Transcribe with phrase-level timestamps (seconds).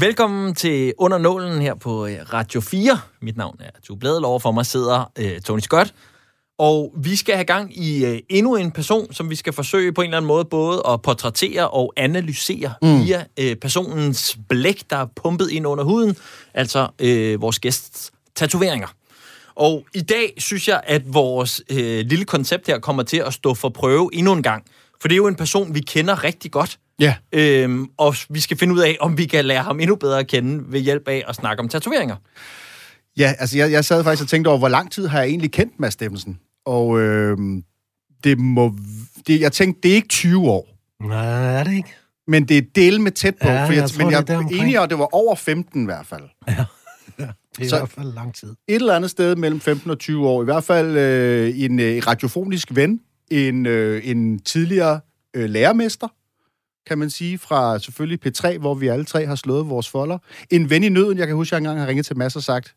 [0.00, 2.98] Velkommen til Under Nålen her på øh, Radio 4.
[3.22, 4.24] Mit navn er Tue Bladel.
[4.24, 5.94] Over for mig sidder uh, Tony Scott.
[6.58, 10.00] Og vi skal have gang i uh, endnu en person, som vi skal forsøge på
[10.00, 13.04] en eller anden måde både at portrættere og analysere mm.
[13.04, 16.16] via uh, personens blæk, der er pumpet ind under huden.
[16.54, 18.95] Altså uh, vores gæsts tatoveringer.
[19.56, 23.54] Og i dag synes jeg, at vores uh, lille koncept her kommer til at stå
[23.54, 24.64] for prøve endnu en gang.
[25.00, 26.78] For det er jo en person, vi kender rigtig godt.
[27.00, 27.14] Ja.
[27.32, 30.26] Øhm, og vi skal finde ud af, om vi kan lære ham endnu bedre at
[30.26, 32.16] kende ved hjælp af at snakke om tatoveringer.
[33.18, 35.52] Ja, altså jeg, jeg sad faktisk og tænkte over, hvor lang tid har jeg egentlig
[35.52, 36.38] kendt Mads Steffensen?
[36.66, 37.38] Og øh,
[38.24, 38.74] det må...
[39.26, 40.68] Det, jeg tænkte, det er ikke 20 år,
[41.02, 41.94] Nej, er det ikke?
[42.26, 43.48] men det er del med tæt på.
[43.48, 45.34] Ja, for jeg jeg, tror, men det er jeg er enig, og det var over
[45.34, 46.22] 15 i hvert fald.
[47.56, 48.48] Det er i Så- hvert fald lang tid.
[48.68, 50.42] Et eller andet sted mellem 15 og 20 år.
[50.42, 55.00] I hvert fald øh, en øh, radiofonisk ven, en, øh, en tidligere
[55.36, 56.08] øh, lærermester,
[56.86, 60.18] kan man sige, fra selvfølgelig P3, hvor vi alle tre har slået vores folder.
[60.50, 62.42] En ven i nøden, jeg kan huske, at jeg engang har ringet til Mads og
[62.42, 62.74] sagt,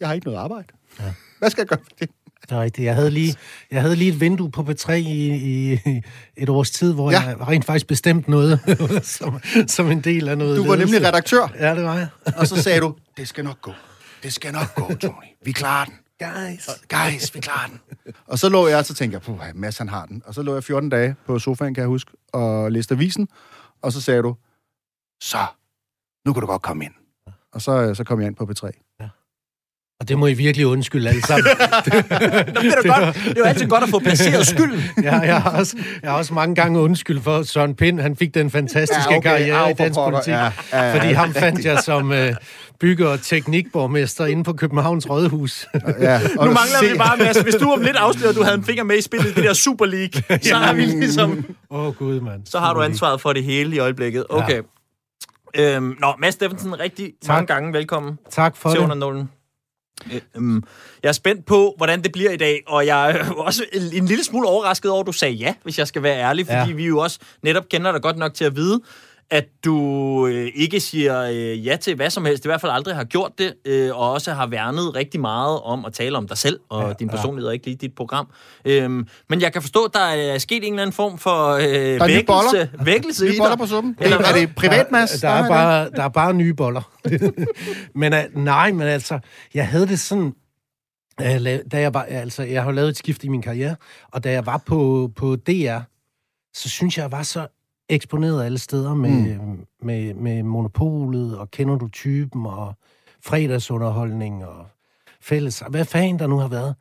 [0.00, 0.66] jeg har ikke noget arbejde.
[1.00, 1.04] Ja.
[1.38, 2.10] Hvad skal jeg gøre for det?
[2.42, 2.86] Det er rigtigt.
[2.86, 3.34] Jeg havde lige,
[3.70, 5.78] jeg havde lige et vindue på P3 i, i
[6.36, 7.20] et års tid, hvor Ja.
[7.20, 8.60] jeg rent faktisk bestemt noget
[9.02, 10.94] som, som en del af noget Du var ledelse.
[10.94, 12.08] nemlig redaktør, Ja, det var jeg.
[12.36, 13.72] og så sagde du, det skal nok gå.
[14.22, 15.26] Det skal nok gå, Tony.
[15.44, 15.94] Vi klarer den.
[16.18, 16.68] Guys.
[16.88, 17.80] Guys, vi klarer den.
[18.26, 20.22] Og så lå jeg, og så tænkte jeg, puh, Mads han har den.
[20.26, 23.28] Og så lå jeg 14 dage på sofaen, kan jeg huske, og læste avisen.
[23.82, 24.36] Og så sagde du,
[25.22, 25.46] så,
[26.26, 26.94] nu kan du godt komme ind.
[27.52, 28.70] Og så, så kom jeg ind på P3.
[30.00, 31.44] Og det må I virkelig undskylde alle sammen.
[31.46, 33.14] Nå, det, er godt.
[33.14, 34.80] det er jo altid godt at få placeret skylden.
[35.02, 38.16] jeg, jeg, har også, jeg har også mange gange undskyld for, at Søren Pind, han
[38.16, 39.30] fik den fantastiske ja, okay.
[39.30, 40.10] karriere Au, i dansk pokker.
[40.10, 40.32] politik.
[40.32, 42.34] Ja, ja, ja, fordi ja, ham fandt jeg som øh,
[42.80, 45.66] bygge- og teknikborgmester inde på Københavns Rådhus.
[46.00, 48.64] Ja, Nu mangler vi bare, Mads, hvis du om lidt afslører, at du havde en
[48.64, 51.94] finger med i spillet i det der Super League, så har vi ligesom, Åh, oh,
[51.94, 52.42] gud, mand.
[52.46, 54.24] så har du ansvaret for det hele i øjeblikket.
[54.30, 54.60] Okay.
[55.56, 57.28] Øhm, nå, Mads Steffensen, rigtig Tak.
[57.34, 58.84] mange gange velkommen Tak for til det.
[58.84, 58.96] under
[61.02, 64.06] jeg er spændt på, hvordan det bliver i dag, og jeg er også en, en
[64.06, 66.72] lille smule overrasket over, at du sagde ja, hvis jeg skal være ærlig, fordi Ja.
[66.72, 68.80] vi jo også netop kender dig godt nok til at vide,
[69.30, 72.94] at du øh, ikke siger øh, ja til hvad som helst, i hvert fald aldrig
[72.96, 76.38] har gjort det, øh, og også har værnet rigtig meget om at tale om dig
[76.38, 77.16] selv og ja, Ja, din ja.
[77.16, 78.28] personlighed, og ikke lige dit program.
[78.64, 81.62] Øhm, men jeg kan forstå, at der er sket en eller anden form for øh,
[81.62, 82.84] nye vækkelse, boller.
[82.84, 83.58] vækkelse i Nye boller dig.
[83.58, 83.96] på suppen.
[84.00, 85.10] Eller er det privat, Mads?
[85.10, 86.92] Der, der, er bare, der er bare nye boller.
[88.00, 89.18] men uh, nej, men altså,
[89.54, 90.32] jeg havde det sådan,
[91.20, 91.26] uh,
[91.72, 93.76] da jeg var, altså, jeg har lavet et skift i min karriere,
[94.12, 95.78] og da jeg var på, på DR,
[96.54, 97.46] så synes jeg, jeg var så
[97.88, 99.66] eksponeret alle steder med, mm.
[99.82, 102.74] med, med monopolet, og kender du typen, og
[103.24, 104.66] fredagsunderholdning, og
[105.20, 106.74] fælles, hvad fanden der nu har været,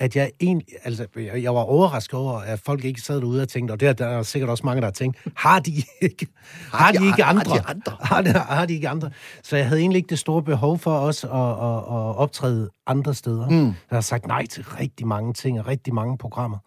[0.00, 3.48] at jeg egentlig, altså, jeg, jeg var overrasket over, at folk ikke sad derude og
[3.48, 5.72] tænkte, og det er der er sikkert også mange, der har tænkt, har de
[6.02, 6.26] ikke,
[6.72, 7.54] har de, ikke har andre?
[7.54, 7.96] de andre?
[8.00, 9.10] Har de, har de ikke andre?
[9.42, 13.14] Så jeg havde egentlig ikke det store behov for os at, at, at optræde andre
[13.14, 13.48] steder.
[13.48, 13.66] Mm.
[13.66, 16.58] Jeg har sagt nej til rigtig mange ting og rigtig mange programmer.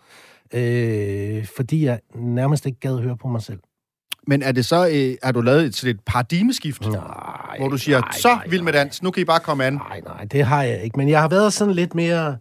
[0.54, 3.60] Øh, fordi jeg nærmest ikke gad høre på mig selv.
[4.28, 7.78] Men er det så, øh, har du lavet et, sådan et paradigmeskift, Nej, hvor du
[7.78, 9.74] siger, nej, så nej, vild med dans, nu kan I bare komme an.
[9.74, 10.98] Nej, nej, det har jeg ikke.
[10.98, 12.38] Men jeg har været sådan lidt mere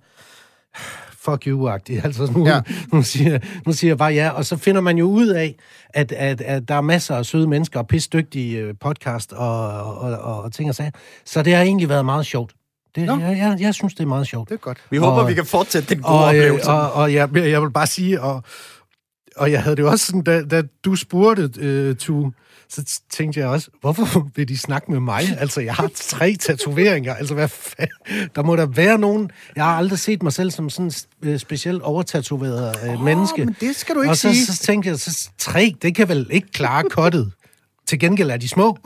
[1.25, 2.01] fuck you-agtig.
[2.05, 2.61] Altså, nu, Ja.
[2.93, 5.57] nu, siger, nu siger jeg bare ja, og så finder man jo ud af,
[5.91, 10.19] at, at, at der er masser af søde mennesker og pisdygtige øh, podcast og, og,
[10.19, 10.91] og, og ting og sager.
[11.25, 12.53] Så det har egentlig været meget sjovt.
[12.97, 14.49] Det, jeg, jeg, jeg synes, det er meget sjovt.
[14.49, 14.79] Det er godt.
[14.91, 16.71] Vi håber, Og- vi kan fortsætte den gode Og, øh, oplevelse.
[16.71, 18.43] og, og jeg, jeg vil bare sige, og,
[19.37, 22.31] og jeg havde det også sådan, da, da du spurgte, øh, Tu,
[22.69, 25.23] så tænkte jeg også, hvorfor vil de snakke med mig?
[25.39, 27.15] Altså, jeg har tre tatoveringer.
[27.15, 28.31] Altså, hvad fanden?
[28.35, 29.31] Der må der være nogen...
[29.57, 30.93] Jeg har aldrig set mig selv som sådan
[31.23, 33.45] en øh, specielt overtatoveret øh, menneske.
[33.45, 34.47] men det skal du ikke og så, sige.
[34.47, 37.33] så tænkte jeg, så tre, det kan vel ikke klare kottet.
[37.87, 38.73] Til gengæld er de små.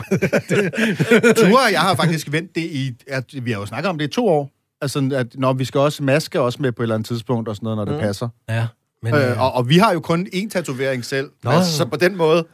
[1.38, 4.04] Ture og jeg har faktisk vendt det i, at vi har jo snakket om det
[4.04, 4.50] i to år.
[4.80, 7.56] Altså, at når vi skal også maske også med på et eller andet tidspunkt og
[7.56, 8.00] sådan noget, når det mm.
[8.00, 8.28] passer.
[8.48, 8.66] ja,
[9.02, 9.14] men...
[9.14, 11.30] Øh, og, og vi har jo kun én tatovering selv.
[11.44, 11.50] Nå.
[11.50, 12.46] Altså, så på den måde,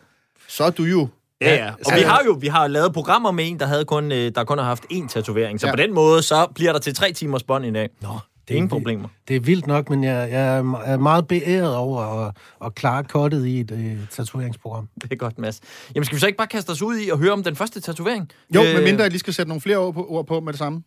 [0.49, 1.09] så er du jo...
[1.41, 1.71] Ja, ja.
[1.87, 4.45] Og vi har jo vi har lavet programmer med en, der, havde kun, øh, der
[4.45, 5.61] kun har haft én tatovering.
[5.61, 5.73] Så Ja.
[5.73, 7.89] på den måde, så bliver der til tre timers bånd i dag.
[8.03, 8.09] Nå,
[8.49, 9.09] Det er ingen problemer.
[9.29, 13.47] Det er vildt nok, men jeg, jeg er meget beæret over at, at klare kottet
[13.47, 14.89] i et øh, tatoveringsprogram.
[15.03, 15.61] Det er godt, Mads.
[15.95, 17.81] Jamen, skal vi så ikke bare kaste os ud i og høre om den første
[17.81, 18.31] tatovering?
[18.55, 20.59] Jo, øh, medmindre jeg lige skal sætte nogle flere ord på, ord på med det
[20.59, 20.83] samme.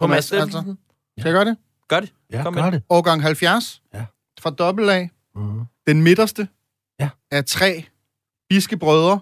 [0.00, 0.46] på Mads altså.
[0.50, 0.78] Steffensen.
[1.18, 1.56] Skal jeg gøre det?
[1.88, 2.12] Gør det.
[2.32, 2.72] Ja, Kom gør med.
[2.72, 2.82] det.
[2.90, 3.82] Årgang 70.
[3.94, 4.04] Ja.
[4.42, 5.06] Fra dobbelt A.
[5.34, 5.60] Mm.
[5.86, 6.48] Den midterste.
[7.00, 7.08] Ja.
[7.30, 7.84] Af tre
[8.48, 9.20] biske brødre.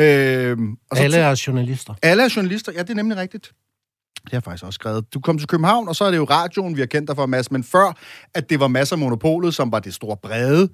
[0.00, 1.94] Øhm, og så Alle er journalister.
[2.02, 3.52] Alle er journalister, ja, det er nemlig rigtigt.
[4.24, 5.14] Det har jeg faktisk også skrevet.
[5.14, 7.26] Du kom til København, og så er det jo radioen, vi har kendt dig for,
[7.26, 7.50] Mads.
[7.50, 7.96] Men før,
[8.34, 10.68] at det var masser af monopolet, som var det store brede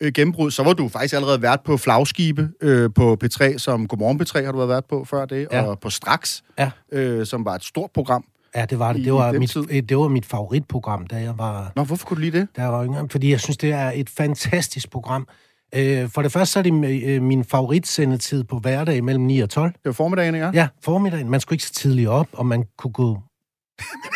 [0.00, 4.20] øh, gennembrud, så var du faktisk allerede været på flagskibe øh, på P3, som Godmorgen
[4.22, 5.62] P3 har du været på før det, Ja.
[5.62, 6.70] og på Straks, Ja.
[6.92, 8.24] øh, som var et stort program.
[8.56, 9.04] Ja, det var det.
[9.04, 9.82] Det var, mit, tid?
[9.82, 12.48] det var mit favoritprogram, da jeg var, Nå, hvorfor kunne du lide det?
[12.56, 13.08] da jeg var yngre.
[13.08, 15.28] Fordi jeg synes, det er et fantastisk program.
[15.74, 19.50] Øh, for det første så er det øh, min favoritsendetid på hverdag mellem 9 og
[19.50, 19.70] 12.
[19.72, 20.50] Det var formiddagen, ikke?
[20.54, 21.30] Ja, formiddagen.
[21.30, 23.18] Man skulle ikke så tidligt op, og man kunne gå...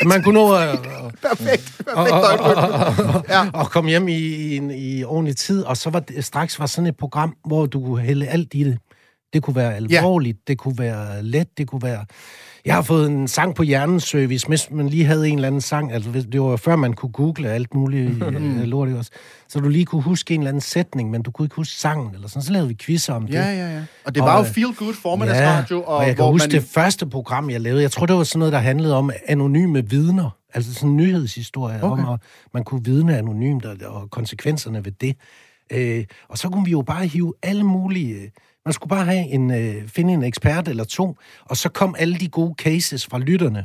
[0.12, 0.79] Man kunne nå at,
[1.29, 1.82] Perfekt.
[1.94, 3.25] og, Perfekt og,
[3.58, 3.64] Ja.
[3.64, 4.61] komme hjem i, i,
[4.99, 8.00] i ordentlig tid, og så var det straks var sådan et program, hvor du kunne
[8.02, 8.79] hælde alt i det.
[9.33, 12.05] Det kunne være alvorligt, det kunne være let, det kunne være...
[12.65, 15.93] Jeg har fået en sang på hjerneservice, hvis man lige havde en eller anden sang,
[15.93, 19.11] altså det var før man kunne google alt muligt øh, lort, også?
[19.49, 22.15] Så du lige kunne huske en eller anden sætning, men du kunne ikke huske sangen,
[22.15, 22.43] eller sådan.
[22.43, 23.35] Så lavede vi quizzer om det.
[23.35, 23.83] Ja, ja, ja.
[24.05, 25.77] Og det Og, var jo øh, feel good formiddagsradio.
[25.77, 27.83] Ja, og, og jeg kan hvor huske man, det første program, jeg lavede.
[27.83, 30.31] Jeg tror, det var sådan noget, der handlede om anonyme vidner.
[30.55, 32.05] Altså sådan en nyhedshistorie okay.
[32.05, 32.21] om, at
[32.55, 35.17] man kunne vidne anonymt, og, og konsekvenserne ved det.
[35.73, 38.31] Øh, og så kunne vi jo bare hive alle mulige...
[38.66, 42.19] Man skulle bare have en, øh, finde en ekspert eller to, og så kom alle
[42.19, 43.64] de gode cases fra lytterne.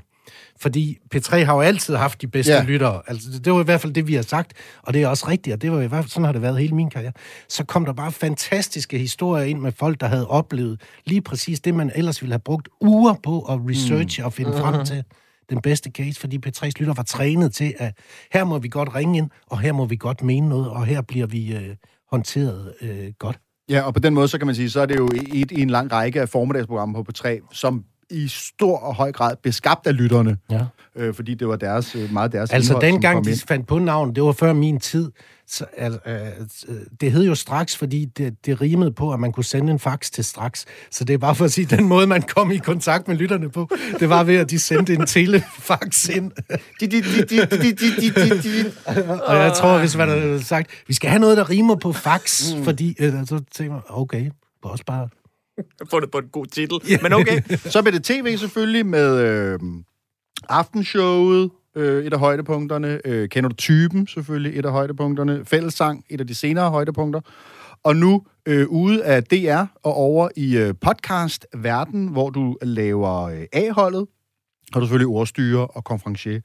[0.61, 2.63] Fordi P3 har jo altid haft de bedste Ja.
[2.63, 3.01] lyttere.
[3.07, 4.53] Altså, det- var i hvert fald det, vi har sagt,
[4.83, 6.59] og det er også rigtigt, og det var i hvert fald, sådan har det været
[6.59, 7.11] hele min karriere.
[7.49, 11.75] Så kom der bare fantastiske historier ind med folk, der havde oplevet lige præcis det,
[11.75, 14.25] man ellers ville have brugt uger på at researche mm.
[14.25, 15.03] og finde frem til
[15.49, 17.97] den bedste case, fordi P3's lytter var trænet til, at
[18.33, 21.01] her må vi godt ringe ind, og her må vi godt mene noget, og her
[21.01, 21.75] bliver vi øh,
[22.11, 23.39] håndteret øh, godt.
[23.69, 25.61] Ja, og på den måde, så kan man sige, så er det jo et i
[25.61, 29.97] en lang række af formiddagsprogrammer på P3, som i stor og høj grad beskabt af
[29.97, 30.65] lytterne, ja.
[30.95, 33.39] øh, fordi det var deres, øh, meget deres Altså indhold, dengang de ind.
[33.47, 35.11] fandt på navn, det var før min tid,
[35.47, 39.43] så, altså, øh, det hed jo straks, fordi det, det rimede på, at man kunne
[39.43, 40.65] sende en fax til straks.
[40.91, 43.49] Så det er bare for at sige, den måde, man kom i kontakt med lytterne
[43.49, 43.69] på,
[43.99, 46.31] det var ved, at de sendte en telefax ind.
[49.27, 52.53] og jeg tror, hvis man havde sagt, vi skal have noget, der rimer på fax,
[52.63, 52.95] fordi...
[52.99, 54.31] Øh, så tænkte man, okay,
[54.63, 55.09] også bare
[55.91, 56.79] fundet på en god titel.
[57.01, 57.41] Men okay.
[57.65, 59.59] Så blev det tv selvfølgelig med øh,
[60.49, 63.01] aftenshowet, øh, et af højdepunkterne.
[63.05, 65.45] Øh, kender du typen selvfølgelig, et af højdepunkterne.
[65.45, 67.21] Fællessang, et af de senere højdepunkter.
[67.83, 73.45] Og nu øh, ude af DR og over i øh, podcast-verden, hvor du laver øh,
[73.53, 74.07] A-holdet,
[74.73, 76.41] har du selvfølgelig ordstyre og konferencier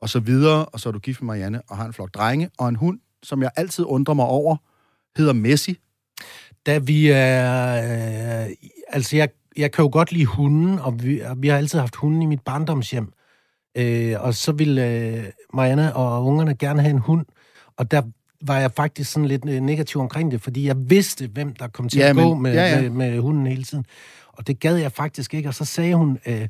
[0.00, 2.50] og så videre, og så er du gift med Marianne og har en flok drenge
[2.58, 4.56] og en hund, som jeg altid undrer mig over,
[5.16, 5.78] hedder Messi.
[6.66, 8.44] Da vi er...
[8.46, 8.50] Øh,
[8.88, 11.96] altså, jeg, jeg kan jo godt lide hunden, og vi, og vi har altid haft
[11.96, 13.12] hunden i mit barndomshjem.
[13.76, 15.24] Øh, og så ville øh,
[15.54, 17.26] Marianne og ungerne gerne have en hund,
[17.76, 18.02] og der
[18.46, 21.88] var jeg faktisk sådan lidt øh, negativ omkring det, fordi jeg vidste, hvem der kom
[21.88, 22.80] til Ja, at gå men- med, ja, ja.
[22.80, 23.84] Med, med hunden hele tiden.
[24.32, 26.18] Og det gad jeg faktisk ikke, og så sagde hun...
[26.26, 26.48] Øh,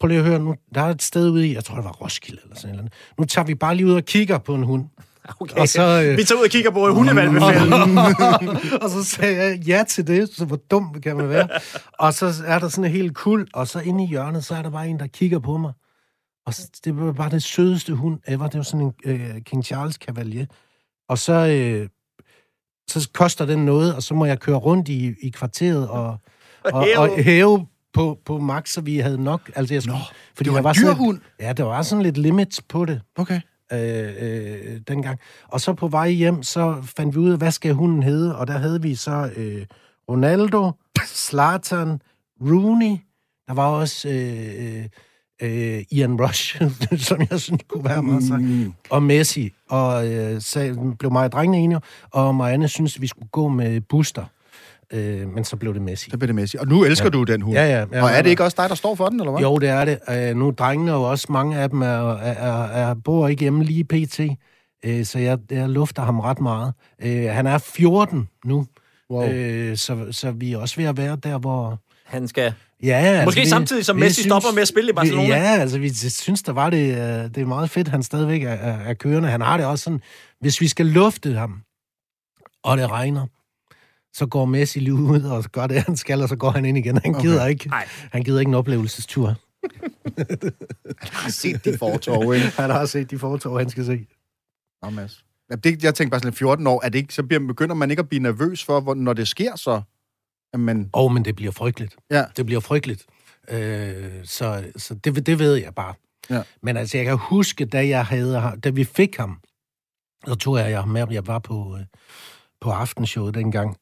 [0.00, 1.90] Prøv lige at høre, nu, der er et sted ude i, jeg tror, det var
[1.92, 2.92] Roskilde eller sådan noget.
[3.18, 4.84] Nu tager vi bare lige ud og kigger på en hund.
[5.40, 5.60] okay.
[5.60, 7.98] Og så, øh, Vi tager ud og kigger på hundevalgefælden.
[8.82, 11.48] og så sagde jeg ja til det, så hvor dum kan man være.
[11.98, 14.62] Og så er der sådan en helt kul, og så inde i hjørnet, så er
[14.62, 15.72] der bare en, der kigger på mig.
[16.46, 18.46] Og så, det var bare det sødeste hund ever.
[18.46, 20.46] Det var sådan en øh, King Charles Cavalier.
[21.08, 21.88] Og så, øh,
[22.88, 26.16] så koster den noget, og så må jeg køre rundt i, i kvarteret og,
[26.64, 26.98] og, hæve.
[26.98, 29.50] og hæve på, på max, så vi havde nok.
[29.56, 31.20] Altså, jeg skulle, Nå, fordi det var der en sådan dyr hund?
[31.40, 33.40] Ja, der var sådan lidt limits på det Okay.
[33.72, 35.18] Øh, øh, dengang.
[35.48, 38.36] Og så på vej hjem, så fandt vi ud af, hvad skal hunden hedde?
[38.36, 39.66] Og der havde vi så øh,
[40.08, 40.70] Ronaldo,
[41.26, 42.00] Zlatan,
[42.40, 42.96] Rooney.
[43.48, 44.84] Der var også øh, øh,
[45.42, 46.62] øh, Ian Rush,
[47.08, 48.38] som jeg synes kunne være meget sej.
[48.38, 48.72] Mm.
[48.90, 49.52] Og Messi.
[49.68, 51.80] Og øh, så blev mig og drengene enige,
[52.10, 54.24] og Marianne synes vi skulle gå med Buster.
[54.92, 56.10] Øh, men så blev det Messi.
[56.10, 56.56] Så bliver det Messi.
[56.56, 57.10] Og nu elsker ja.
[57.10, 57.56] du den hund.
[57.56, 57.86] Ja, ja.
[57.92, 59.42] ja og er det ikke også dig, der står for den, eller hvad?
[59.42, 59.98] jo, det er det.
[60.10, 63.64] Øh, nu drengene jo også, mange af dem er, er, er, er, bor ikke hjemme
[63.64, 64.20] lige pt.
[64.84, 66.72] Øh, så jeg, jeg lufter ham ret meget.
[67.02, 68.66] Øh, han er 14 nu,
[69.10, 69.28] Wow.
[69.28, 71.78] øh, så, så vi er også ved at være der, hvor...
[72.04, 72.54] Han skal...
[72.82, 75.26] Ja, altså, Måske samtidig, som Messi stopper med at spille i Barcelona.
[75.26, 76.98] Vi, ja, altså vi synes, der var det, øh,
[77.34, 79.28] det er meget fedt, han stadigvæk er, er, er kørende.
[79.28, 80.00] Han har det også sådan,
[80.40, 81.62] hvis vi skal lufte ham,
[82.62, 83.26] og det regner,
[84.14, 86.78] så går Messi lige ud og gør det, han skal, og så går han ind
[86.78, 86.96] igen.
[87.04, 87.70] Han gider, ikke,
[88.12, 89.34] han gider ikke en oplevelsestur.
[90.16, 90.52] Jeg
[91.12, 92.46] har set de fortov, ikke?
[92.46, 94.06] Han har set de fortog, han skal se.
[94.82, 95.24] Nå, Mads.
[95.50, 97.90] Ja, det, jeg tænker bare sådan 14 år, er det ikke, så bliver, begynder man
[97.90, 99.82] ikke at blive nervøs for, hvor, når det sker så?
[100.54, 101.96] Jamen, Åh, oh, men det bliver frygteligt.
[102.10, 102.24] ja.
[102.36, 103.06] Det bliver frygteligt.
[103.50, 105.94] Øh, så så det, det ved jeg bare.
[106.30, 106.42] Ja.
[106.62, 109.40] Men altså, jeg kan huske, da, jeg havde, da vi fik ham,
[110.26, 111.86] så tog jeg ham med, jeg var på, øh,
[112.60, 113.76] på aftenshowet dengang.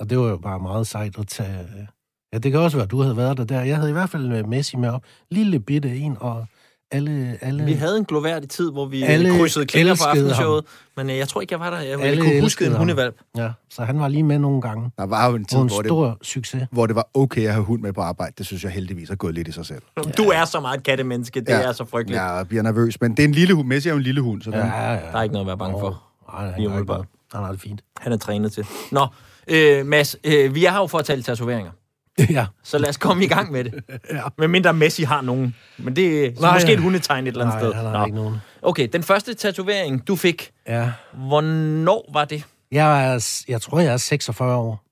[0.00, 1.86] Og det var jo bare meget sejt at tage, øh,
[2.32, 3.60] Ja, det kan også være, at du havde været der der.
[3.62, 5.02] Jeg havde i hvert fald øh, Messi med op.
[5.30, 6.46] Lille bitte en, og
[6.90, 7.38] alle...
[7.40, 10.64] alle Vi havde en gloværdig tid, hvor vi Alle krydsede klinger på aftenshowet,
[10.96, 11.78] men øh, jeg tror ikke, jeg var der.
[11.80, 12.78] Jeg, Alle kunne huske en ham.
[12.78, 13.14] hundevalp.
[13.36, 14.90] Ja, så han var lige med nogle gange.
[14.98, 16.62] Der var jo en tid, Og en hvor det, stor succes.
[16.70, 18.32] hvor det var okay at have hund med på arbejde.
[18.38, 19.82] Det synes jeg heldigvis er gået lidt i sig selv.
[20.16, 21.60] Du er så meget et kattemenneske, det Ja.
[21.62, 22.20] er så frygteligt.
[22.22, 23.68] Jeg bliver nervøs, men det er en lille hund.
[23.68, 25.00] Messi er jo en lille hund, så den, Ja, ja.
[25.12, 26.02] Der er ikke noget at være bange for.
[26.32, 26.92] Nej, han, Lige har ikke
[27.32, 27.82] han har det fint.
[28.00, 28.66] Han er trænet til.
[28.92, 29.06] Nå,
[29.48, 31.72] øh, Mads, øh, vi er her jo for at tale tatoveringer.
[32.30, 32.46] ja.
[32.62, 33.74] Så lad os komme i gang med det.
[34.10, 34.22] Ja.
[34.38, 35.56] Men mindre Messi har nogen.
[35.78, 36.74] Men det er Nej, måske ja.
[36.74, 37.82] et hundetegn et eller andet Nej, sted.
[37.82, 38.36] han har ikke nogen.
[38.62, 40.92] Okay, den første tatovering, du fik, Ja.
[41.12, 42.44] hvornår var det?
[42.72, 44.84] Jeg, er, jeg tror, jeg er 46 år.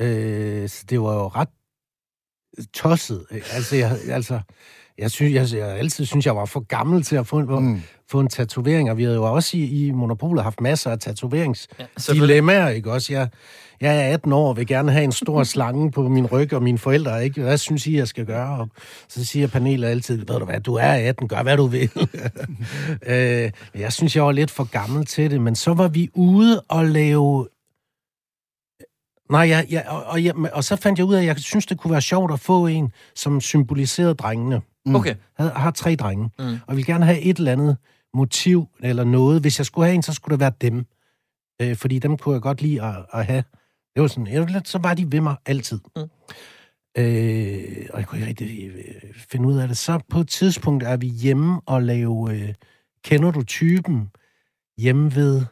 [0.00, 1.48] Øh, så det var jo ret
[2.74, 3.26] tosset.
[3.30, 4.40] Altså, jeg, altså,
[4.98, 7.82] jeg, synes, jeg, jeg altid synes, jeg var for gammel til at få en, mm.
[8.10, 12.68] få en tatovering, og vi havde jo også i, i Monopolet haft masser af tatoveringsdilemmaer,
[12.68, 13.12] ikke også?
[13.12, 13.28] Jeg,
[13.80, 16.62] jeg er 18 år og vil gerne have en stor slange på min ryg, og
[16.62, 17.42] mine forældre, ikke?
[17.42, 18.58] Hvad synes I, jeg skal gøre?
[18.58, 18.68] Og
[19.08, 21.90] så siger panelet altid, ved du hvad, du er 18, gør hvad du vil.
[23.12, 26.60] øh, jeg synes, jeg var lidt for gammel til det, men så var vi ude
[26.60, 27.46] og lave
[29.30, 31.66] Nej, ja, ja, og, og, ja, og så fandt jeg ud af, at jeg synes,
[31.66, 34.60] det kunne være sjovt at få en, som symboliserede drengene.
[34.96, 35.14] Okay.
[35.38, 36.44] Jeg har tre drenge, Mm.
[36.44, 36.50] mm.
[36.52, 37.76] og jeg vil gerne have et eller andet
[38.14, 39.40] motiv eller noget.
[39.40, 40.86] Hvis jeg skulle have en, så skulle det være dem.
[41.62, 43.44] Øh, fordi dem kunne jeg godt lide at, at have.
[43.94, 45.80] Det var sådan, jeg, så var de ved mig altid.
[45.96, 46.02] Mm.
[46.98, 49.76] Øh, og jeg kunne ikke rigtig øh, finde ud af det.
[49.76, 52.54] Så på et tidspunkt er vi hjemme og lave, øh,
[53.04, 54.10] kender du typen,
[54.78, 55.44] hjemme ved,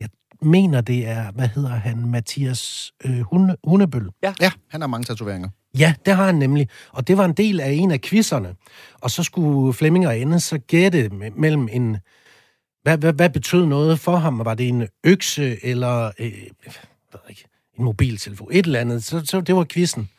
[0.00, 0.08] jeg
[0.42, 4.08] mener det er, hvad hedder han, Mathias øh, Hunde, Hundebøl.
[4.40, 5.48] Ja, han har mange tatoveringer.
[5.78, 6.68] Ja, det har han nemlig.
[6.92, 8.54] Og det var en del af en af quizzerne.
[9.00, 11.96] Og så skulle Flemming og Ende så gætte me- mellem en...
[12.82, 14.44] Hvad, hvad, hvad betød noget for ham?
[14.44, 16.32] Var det en økse eller øh,
[17.12, 17.44] ved ikke,
[17.78, 18.48] en mobiltelefon?
[18.52, 19.04] Et eller andet.
[19.04, 20.10] Så, så det var quizzen.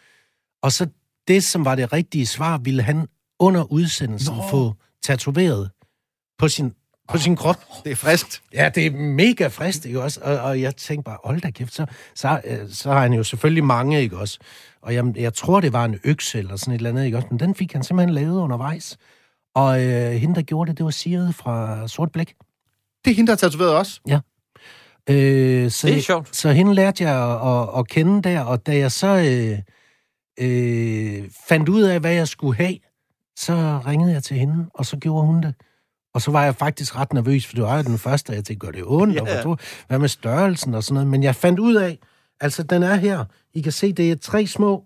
[0.61, 0.87] Og så
[1.27, 3.07] det, som var det rigtige svar, ville han
[3.39, 4.35] under udsendelsen.
[4.35, 4.43] Nå.
[4.49, 5.71] få tatoveret
[6.37, 6.73] på sin,
[7.09, 7.55] på sin krop.
[7.83, 8.41] Det er friskt.
[8.53, 10.19] Ja, det er mega frist, ikke også?
[10.23, 11.85] Og, og jeg tænkte bare, hold da kæft, så,
[12.15, 14.39] så, øh, så har han jo selvfølgelig mange, ikke også?
[14.81, 17.27] Og jeg, jeg tror, det var en økse eller sådan et eller andet, ikke også?
[17.31, 18.97] Men den fik han simpelthen lavet undervejs.
[19.55, 22.35] Og øh, hende, der gjorde det, det var Siret fra Sort Blæk.
[23.05, 24.01] Det er hende, der har tatoveret os.
[25.09, 26.35] Øh, så, Det er sjovt.
[26.35, 29.59] Så hende lærte jeg at, at, at kende der, og da jeg så øh,
[30.47, 32.77] øh, fandt ud af, hvad jeg skulle have,
[33.35, 35.53] så ringede jeg til hende, og så gjorde hun det.
[36.13, 38.45] Og så var jeg faktisk ret nervøs, for det var jo den første, og jeg
[38.45, 39.37] tænkte, gør det ondt, yeah.
[39.37, 41.07] og hvor- hvad med størrelsen og sådan noget.
[41.07, 41.99] Men jeg fandt ud af,
[42.41, 44.83] altså den er her, I kan se, det er tre små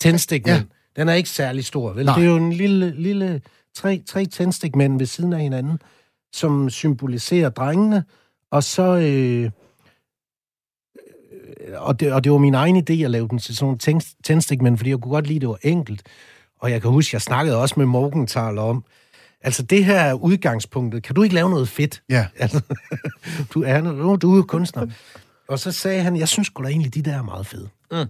[0.00, 0.56] tændstikmænd.
[0.96, 1.00] Ja.
[1.00, 2.06] Den er ikke særlig stor, vel?
[2.06, 2.14] Nej.
[2.14, 3.42] Det er jo en lille, lille
[3.74, 5.78] tre, tre tændstikmænd ved siden af hinanden,
[6.32, 8.04] som symboliserer drengene,
[8.50, 8.82] og så...
[8.96, 9.50] Øh,
[11.76, 14.22] og, det, og det var min egen idé at lave den til sådan nogle tænd-
[14.24, 16.02] tændstikmænd, fordi jeg kunne godt lide, at det var enkelt.
[16.60, 18.84] Og jeg kan huske, jeg snakkede også med Morgenthaler om,
[19.44, 21.02] altså det her er udgangspunktet.
[21.02, 22.02] Kan du ikke lave noget fedt?
[22.10, 22.26] Ja.
[22.38, 22.60] Altså,
[23.54, 24.86] du er, nu, du er jo kunstner.
[25.48, 27.68] Og så sagde han, jeg synes sgu da egentlig, de der er meget fede.
[27.92, 28.06] Mm.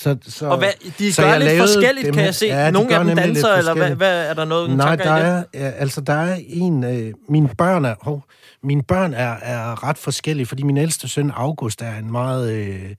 [0.00, 2.46] Så, så, Og hvad, de så gør jeg lidt forskelligt, dem kan jeg se.
[2.46, 5.70] Ja, Nogle af dem danser, eller hvad, hvad, er der noget, Nej, der er, ja,
[5.70, 8.24] altså der er en, øh, mine børn er, hov,
[8.62, 12.94] mine børn er, er ret forskellige, fordi min ældste søn, August, er en meget, øh,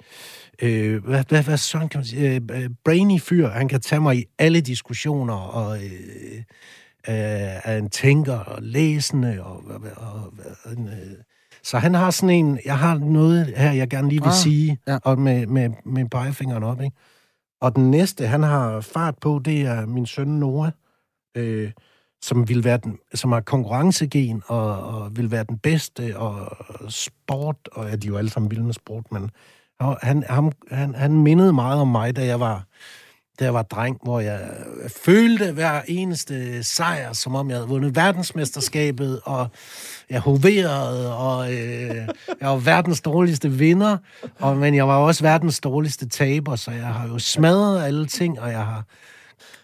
[0.62, 3.50] øh, hvad, hvad, hvad sådan kan man sige, øh, øh, brainy fyr.
[3.50, 6.44] Han kan tage mig i alle diskussioner, og øh,
[7.04, 11.18] er en tænker, og læsende, og, og, og, og en, øh,
[11.64, 14.78] så han har sådan en, jeg har noget her, jeg gerne lige vil Ah, sige,
[14.88, 14.98] ja.
[15.04, 16.96] og med, med, med pegefingeren op, ikke?
[17.62, 20.72] Og den næste, han har fart på, det er min søn Noah,
[21.38, 21.72] øh,
[22.22, 26.58] som vil være den, som har konkurrencegen og, og vil være den bedste og
[26.90, 29.32] sport, og ja, de er jo alle sammen vilde med sport, men
[30.02, 32.66] han, han, han, han mindede meget om mig, da jeg var
[33.42, 34.50] da jeg var dreng, hvor jeg
[34.88, 39.48] følte hver eneste sejr, som om jeg havde vundet verdensmesterskabet, og
[40.10, 41.96] jeg hoverede, og øh,
[42.42, 43.98] jeg var verdens dårligste vinder,
[44.40, 48.40] og, men jeg var også verdens dårligste taber, så jeg har jo smadret alle ting,
[48.40, 48.84] og jeg har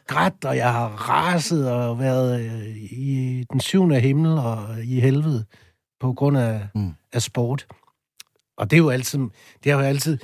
[0.08, 5.46] grædt, og jeg har raset og været øh, i den syvende himmel og i helvede
[6.00, 6.94] på grund af, Mm.
[7.14, 7.66] af sport.
[8.58, 9.20] Og det er jo altid,
[9.64, 10.18] det er jo altid,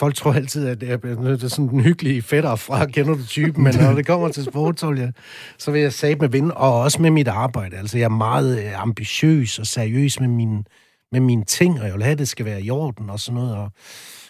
[0.00, 3.74] folk tror altid, at det er, sådan en hyggelig fætter fra, kender du typen, men
[3.74, 5.12] når det kommer til sport, så vil jeg,
[5.58, 7.76] så vil jeg med vinde, og også med mit arbejde.
[7.76, 10.64] Altså, jeg er meget øh, ambitiøs og seriøs med mine,
[11.12, 13.40] med mine ting, og jeg vil have, at det skal være i orden og sådan
[13.40, 13.72] noget, og,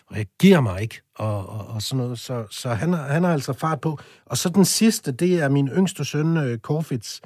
[0.06, 2.18] og jeg giver mig ikke, og, og, og sådan noget.
[2.18, 3.98] Så, så han, han har altså fart på.
[4.26, 7.20] Og så den sidste, det er min yngste søn, Korfits,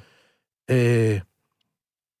[0.71, 1.19] øh, øh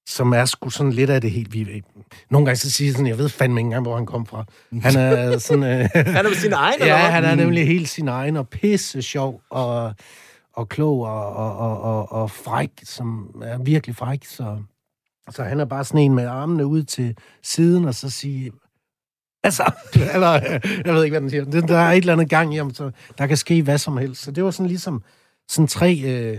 [0.07, 1.53] som er sgu sådan lidt af det helt...
[1.53, 1.83] Vi,
[2.31, 4.45] nogle gange så siger jeg sådan, jeg ved fandme ikke engang, hvor han kom fra.
[4.81, 5.63] Han er sådan...
[5.63, 7.11] Øh, Han er sin egen, eller ja, hvad?
[7.11, 9.93] han er nemlig helt sin egen, og pisse sjov, og,
[10.53, 14.57] og klog, og, og, og, og, og fræk, som er virkelig fræk, så...
[15.31, 18.51] Så han er bare sådan en med armene ud til siden, og så sige...
[19.43, 19.71] Altså,
[20.13, 20.31] eller,
[20.85, 21.45] jeg ved ikke, hvad den siger.
[21.45, 23.97] Det- Der er et eller andet gang i ham, så der kan ske hvad som
[23.97, 24.21] helst.
[24.23, 25.03] Så det var sådan ligesom
[25.49, 26.37] sådan tre, øh,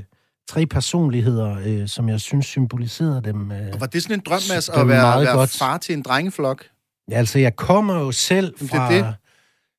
[0.49, 3.53] tre personligheder, øh, som jeg synes symboliserede dem.
[3.53, 3.71] Øh.
[3.73, 5.51] Og var det sådan en drøm, Mads, at være, være godt.
[5.51, 6.65] far til en drengeflok?
[7.11, 8.93] Ja, altså, jeg kommer jo selv Jamen, det fra...
[8.93, 9.15] det.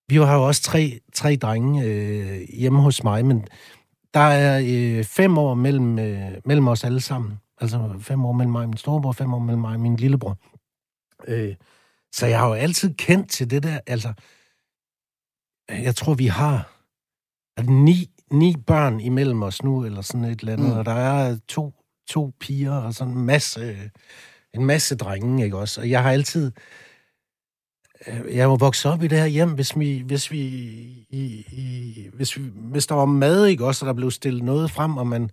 [0.10, 3.48] Vi har jo også tre, tre drenge øh, hjemme hos mig, men
[4.14, 7.40] der er øh, fem år mellem, øh, mellem os alle sammen.
[7.62, 10.38] Altså fem år mellem mig og min storebror, fem år mellem mig og min lillebror.
[11.28, 11.56] Øh,
[12.12, 14.14] så jeg har jo altid kendt til det der, altså...
[15.70, 16.72] Jeg tror, vi har
[17.64, 20.78] ni, ni børn imellem os nu, eller sådan et eller andet, Mm.
[20.78, 21.74] og der er to,
[22.10, 23.76] to piger og sådan en masse,
[24.54, 25.82] en masse drenge, ikke også?
[25.82, 26.52] Og jeg har altid...
[28.08, 30.40] øh, Jeg jo vokset op i det her hjem, hvis vi, hvis vi,
[31.10, 34.72] i, i, hvis, vi hvis der var mad, ikke også, og der blev stillet noget
[34.72, 35.30] frem, og man,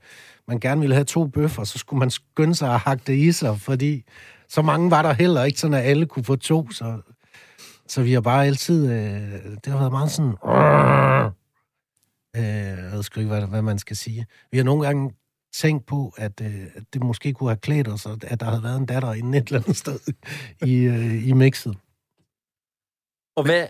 [0.49, 3.33] man gerne ville have to bøffer, så skulle man skynde sig at hakke det i
[3.33, 4.05] sig, fordi
[4.49, 7.01] så mange var der heller ikke, sådan at alle kunne få to, så,
[7.89, 9.33] så vi har bare altid, øh,
[9.65, 10.35] det har været meget sådan,
[12.37, 14.27] øh, jeg ved sgu ikke, hvad, hvad man skal sige.
[14.53, 15.11] Vi har nogle gange
[15.55, 18.77] tænkt på, at, øh, at det måske kunne have klædt os, at der havde været
[18.77, 19.99] en datter inde et eller andet sted
[20.65, 21.77] i, øh, i mixet.
[23.37, 23.67] Og hvad,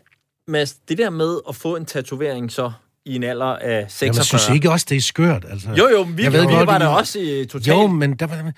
[0.48, 2.72] Mads, det der med at få en tatovering så
[3.04, 4.06] i en alder af 46...
[4.06, 5.44] Jamen, jeg synes ikke også, det er skørt.
[5.50, 5.70] Altså.
[5.70, 7.68] Jo, jo, men vi, Jeg ved vi godt, var der også i totalt...
[7.68, 8.52] Jo, men der var...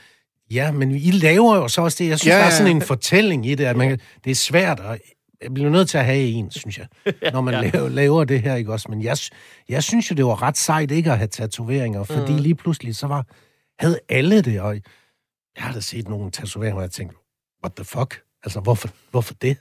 [0.51, 2.09] Ja, men I laver jo så også det.
[2.09, 4.35] Jeg synes, Ja, ja, der er sådan en fortælling i det, at man, det er
[4.35, 4.99] svært, og
[5.43, 6.87] jeg bliver nødt til at have en, synes jeg,
[7.33, 7.61] når man Ja.
[7.71, 8.87] laver, laver det her, ikke også?
[8.91, 9.17] Men jeg,
[9.69, 12.43] jeg synes jo, det var ret sejt ikke at have tatoveringer, fordi Mhm.
[12.43, 13.27] lige pludselig så var,
[13.79, 14.75] havde alle det, og
[15.57, 17.17] jeg har da set nogle tatoveringer, hvor jeg tænkte,
[17.65, 18.21] what the fuck?
[18.45, 19.57] Altså, hvorfor, hvorfor det?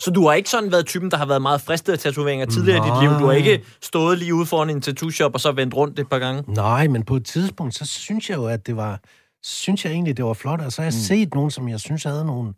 [0.00, 2.78] Så du har ikke sådan været typen, der har været meget fristet af tatoveringer tidligere
[2.78, 3.02] i dit Nej.
[3.02, 3.10] liv?
[3.20, 6.18] Du har ikke stået lige ude foran en tattoo-shop og så vendt rundt et par
[6.18, 6.52] gange?
[6.52, 9.00] Nej, men på et tidspunkt, så synes jeg jo, at det var,
[9.42, 11.00] synes jeg egentlig, det var flot, og så har jeg mm.
[11.00, 12.54] set nogen, som jeg synes havde nogle,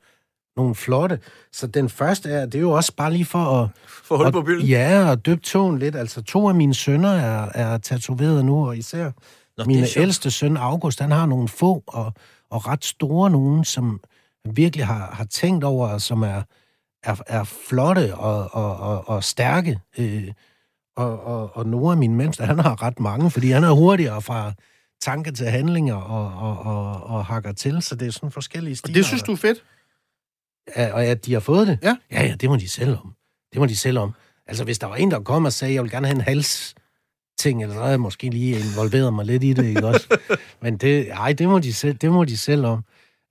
[0.57, 1.19] nogle flotte.
[1.53, 3.69] Så den første er, det er jo også bare lige for at...
[3.87, 4.67] For at- på bylden?
[4.67, 5.97] Ja, og døbe tåen lidt.
[5.97, 9.11] Altså, to af mine sønner er, er tatoveret nu, og især
[9.59, 12.13] Nå, min ældste søn, August, han har nogle få og,
[12.51, 14.01] og ret store nogen, som
[14.55, 16.43] virkelig har, har tænkt over, og som er,
[17.05, 19.79] er, er flotte og, og, og, og stærke.
[19.99, 20.29] Øh,
[20.97, 24.23] og, og, og nogle af mine mennesker, han har ret mange, fordi han er hurtigere
[24.23, 24.53] fra
[25.03, 28.77] tanke til handlinger og, og, og, og hakker til, så det er sådan forskellige Og
[28.77, 28.95] stiler.
[28.95, 29.63] det synes du er fedt?
[30.77, 31.79] Og at de har fået det?
[31.83, 31.97] Ja.
[32.13, 33.15] Ja, ja, det må de selv om.
[33.53, 34.13] Det må de selv om.
[34.47, 36.75] Altså, hvis der var en, der kom og sagde, jeg vil gerne have en hals
[37.39, 40.19] ting, eller så havde jeg måske lige involveret mig lidt i det, ikke også?
[40.63, 42.85] Men det, ej, det må de selv, det må de selv om.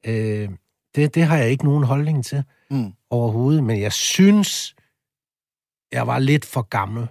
[0.06, 0.50] Øh,
[0.96, 2.94] det, det har jeg ikke nogen holdning til Mm.
[3.10, 4.76] overhovedet, men jeg synes,
[5.92, 7.08] jeg var lidt for gammel,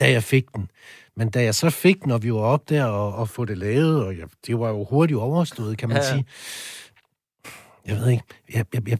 [0.00, 0.70] da jeg fik den.
[1.16, 3.58] Men da jeg så fik den, og vi var op der og, og få det
[3.58, 6.10] lavet, og jeg, det var jo hurtigt overstået, kan man ja, ja.
[6.12, 6.26] sige.
[7.86, 8.98] Jeg ved ikke, jeg, jeg, jeg,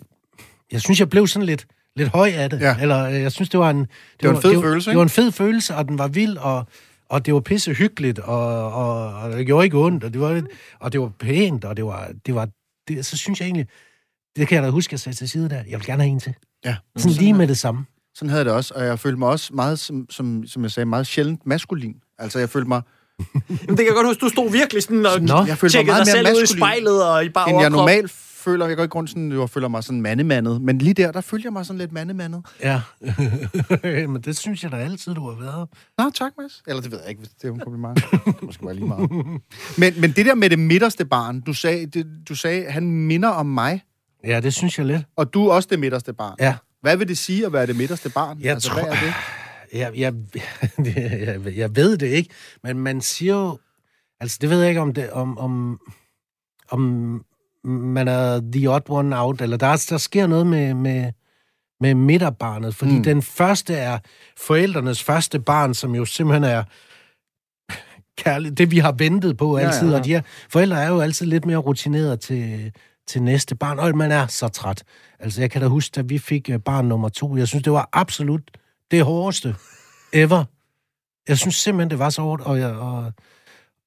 [0.72, 2.60] jeg synes, jeg blev sådan lidt, lidt høj af det.
[2.60, 2.76] Ja.
[2.80, 3.78] Eller øh, jeg synes, det var en...
[3.78, 3.88] Det,
[4.28, 4.98] var en fed det, følelse, Det ikke?
[4.98, 6.66] var en fed følelse, og den var vild, og,
[7.08, 10.34] og det var pisse hyggeligt, og, og, og det gjorde ikke ondt, og det var,
[10.34, 10.46] lidt,
[10.80, 12.10] og det var pænt, og det var...
[12.26, 12.48] Det var
[12.88, 13.66] det, så synes jeg egentlig...
[14.36, 15.56] Det kan jeg da huske, at jeg sagde til side der.
[15.56, 16.34] Jeg vil gerne have en til.
[16.64, 16.76] Ja.
[16.96, 17.84] Sådan lige med det samme.
[18.14, 20.70] Sådan havde jeg det også, og jeg følte mig også meget, som, som, som jeg
[20.70, 21.94] sagde, meget sjældent maskulin.
[22.18, 22.82] Altså, jeg følte mig,
[23.18, 25.44] Men det kan jeg godt huske, du stod virkelig sådan og Nå.
[25.46, 27.60] jeg følte mig meget dig mere selv ud i maskulin, spejlet og i bare end
[27.60, 28.12] jeg normalt
[28.46, 28.66] føler.
[28.66, 30.62] Jeg går ikke rundt sådan, jeg føler mig sådan mandemandet.
[30.62, 32.46] Men lige der, der følte jeg mig sådan lidt mandemandet.
[32.62, 32.80] Ja.
[34.12, 35.68] Men det synes jeg da altid, du har været.
[35.98, 36.62] Nå, tak, Mads.
[36.66, 38.00] Eller det ved jeg ikke, hvis det er en kompliment.
[38.26, 39.10] det måske være lige meget.
[39.78, 43.28] Men, men det der med det midterste barn, du sagde, det, du sagde, han minder
[43.28, 43.82] om mig,
[44.24, 45.02] Ja, det synes jeg lidt.
[45.16, 46.36] og du er også det midterste barn.
[46.40, 46.56] Ja.
[46.80, 48.40] Hvad vil det sige at være det midterste barn?
[48.40, 49.12] Jeg altså, tror- hvad er det?
[49.72, 50.14] Jeg, jeg,
[50.96, 52.30] jeg, jeg ved det ikke,
[52.62, 53.58] men man siger jo...
[54.20, 55.80] Altså, det ved jeg ikke, om, det, om, om,
[56.70, 57.22] om
[57.66, 61.12] man er the odd one out, eller der, der sker noget med, med,
[61.80, 63.02] med midterbarnet, fordi Mm.
[63.02, 63.98] den første er
[64.38, 66.62] forældrenes første barn, som jo simpelthen er
[68.18, 69.98] kærligt, det vi har ventet på Ja, altid, ja, ja.
[69.98, 72.72] og de her forældre er jo altid lidt mere rutineret til,
[73.08, 74.82] til næste barn, og man er så træt.
[75.20, 77.72] Altså, jeg kan da huske, da vi fik øh, barn nummer to, jeg synes, det
[77.72, 78.42] var absolut
[78.90, 79.54] det hårdeste
[80.12, 80.44] ever.
[81.28, 83.12] Jeg synes simpelthen, det var så hårdt, og, jeg, og,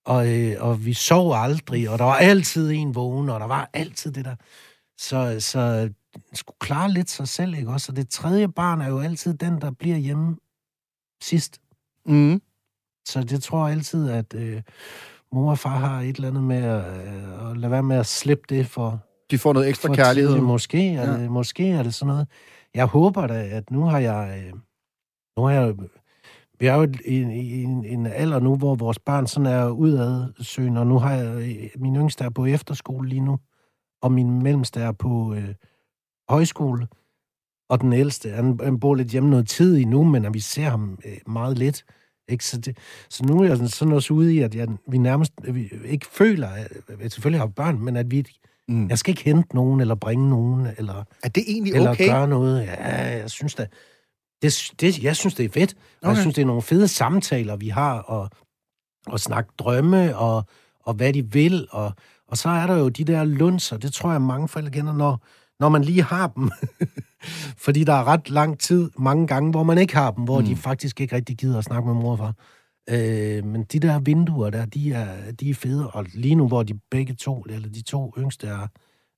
[0.10, 3.69] og, øh, og vi sov aldrig, og der var altid en vågen, og der var
[3.74, 4.36] altid det der.
[4.98, 5.89] Så, så
[6.34, 7.91] skulle klare lidt sig selv, ikke også?
[7.91, 10.38] Og det tredje barn er jo altid den, der bliver hjemme
[11.22, 11.62] sidst.
[12.06, 12.41] Mm.
[13.08, 14.62] Så det tror jeg altid, at øh,
[15.32, 18.06] mor og far har et eller andet med at, øh, at lade være med at
[18.06, 19.00] slippe det for,
[19.32, 20.38] De får noget ekstra for kærlighed.
[20.39, 21.17] Måske er, Ja.
[21.17, 22.28] det, måske er det sådan noget.
[22.74, 24.43] Jeg håber da, at nu har jeg...
[24.48, 24.54] øh,
[25.38, 25.74] Nu har jeg
[26.60, 30.82] vi er jo i, i en, en alder nu, hvor vores børn sådan er udadsøgende,
[30.82, 31.36] og nu har jeg...
[31.36, 33.39] øh, Min yngste er på efterskole lige nu,
[34.02, 35.54] og min mellemste er på øh,
[36.30, 36.88] højskole,
[37.69, 40.69] og den ældste, han, han bor lidt hjemme noget tid i nu, men vi ser
[40.69, 41.84] ham øh, meget lidt.
[42.30, 42.45] Ikke?
[42.45, 42.78] Så, det,
[43.10, 45.69] så nu er jeg sådan- sådan også ude i, at jeg, vi nærmest at vi
[45.86, 48.26] ikke føler, at jeg selvfølgelig har børn, men at vi,
[48.67, 48.89] Mm.
[48.89, 52.08] jeg skal ikke hente nogen, eller bringe nogen, eller, Er det egentlig eller okay?
[52.08, 52.62] gøre noget.
[52.62, 53.67] Ja, jeg synes da,
[54.41, 55.73] det, det, jeg synes, det er fedt.
[55.73, 56.08] Og okay.
[56.08, 56.15] Okay.
[56.15, 58.30] jeg synes, det er nogle fede samtaler, vi har, og,
[59.08, 60.43] og snakke drømme, og,
[60.86, 61.93] og hvad de vil, og,
[62.28, 65.21] og så er der jo de der lunser, det tror jeg, mange forældre kender, når,
[65.60, 66.52] når man lige har dem.
[67.65, 70.45] Fordi der er ret lang tid, mange gange, hvor man ikke har dem, hvor mm.
[70.45, 72.34] de faktisk ikke rigtig gider at snakke med mor og far.
[72.89, 76.63] Øh, men de der vinduer der, de er, de er fede, og lige nu, hvor
[76.63, 78.67] de begge to, eller de to yngste er,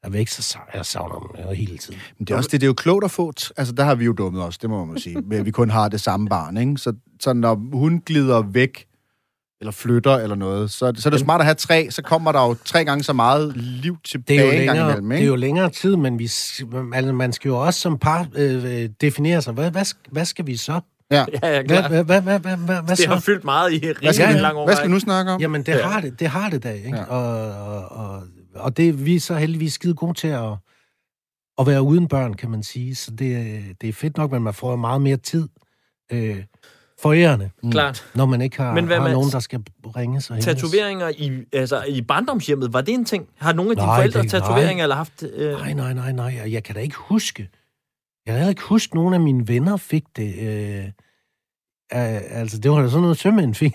[0.04, 2.00] er væk, så sa- jeg savner dem øh, hele tiden.
[2.20, 3.34] Men det er også det, det er jo klogt at få...
[3.58, 5.18] Altså, der har vi jo dummet os, det må man sige.
[5.22, 6.78] Men vi kun har det samme barn, ikke?
[6.78, 8.86] Så, så når hun glider væk,
[9.62, 12.32] eller flytter eller noget, så, så er det jo smart at have tre, så kommer
[12.32, 15.24] der jo tre gange så meget liv Det tilbage er, jo længere, imellem, det ikke?
[15.26, 16.24] er jo længere tid, men vi,
[16.94, 19.54] altså, man skal jo også som par øh, definere sig.
[19.54, 20.80] Hvad, hvad, hvad skal vi så?
[21.12, 21.26] Ja.
[21.44, 21.92] Ja, ja, Hvad, klart.
[21.92, 24.66] hvad, hvad, hvad, hvad, hvad, Det har fyldt meget i rigtig lang år.
[24.66, 25.42] hvad skal vi nu snakke om?
[25.42, 25.88] Jamen, det, Ja.
[25.88, 26.98] har det, det har det da, ikke?
[26.98, 27.04] Ja.
[27.04, 28.24] Og, og, og,
[28.56, 30.52] og det vi er så heldigvis skide gode til at,
[31.60, 32.96] at være uden børn, kan man sige.
[32.96, 35.48] Så det, det er fedt nok, men man får meget mere tid
[36.12, 36.44] øh,
[37.02, 38.06] for ærende, Klart.
[38.16, 39.64] når man ikke har, Men hvad har nogen, der skal
[39.96, 43.28] ringe sig Tatoveringer i, altså, i barndomshjemmet, var det en ting?
[43.38, 44.84] Har nogle af dine Nej, forældre det- tatoveringer, nej.
[44.84, 45.24] eller haft...
[45.24, 46.42] Øh, Nej, nej, nej, nej.
[46.52, 47.50] Jeg kan da ikke huske.
[48.26, 50.36] Jeg kan heller ikke huske, at nogen af mine venner fik det.
[50.40, 50.86] Øh,
[51.92, 53.74] altså, det var da sådan noget, sømænd fik.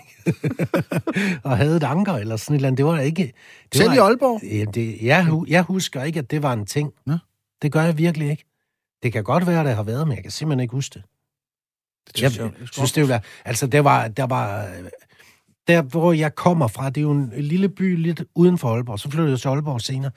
[1.43, 2.77] og havde et anker eller sådan et eller andet.
[2.77, 3.33] Det var da ikke...
[3.73, 4.43] Det Selv var, i Aalborg?
[4.43, 6.93] Ja, det, jeg, jeg husker ikke, at det var en ting.
[7.05, 7.17] Nå.
[7.61, 8.45] Det gør jeg virkelig ikke.
[9.03, 11.03] Det kan godt være, at det har været, men jeg kan simpelthen ikke huske det.
[12.07, 13.23] Det Jeg, jeg synes, det var...
[13.45, 14.07] Altså, der var...
[14.07, 14.89] Der var øh,
[15.67, 18.99] der, hvor jeg kommer fra, det er jo en lille by lidt uden for Aalborg.
[18.99, 20.11] Så flyttede jeg til Aalborg senere.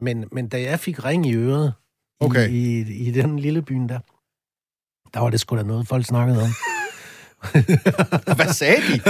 [0.00, 1.72] Men, men da jeg fik ring i øret
[2.20, 2.50] Okay.
[2.50, 3.98] i, i, i den lille byen der,
[5.14, 6.50] der var det sgu da noget, folk snakkede om.
[8.36, 9.00] Hvad sagde de?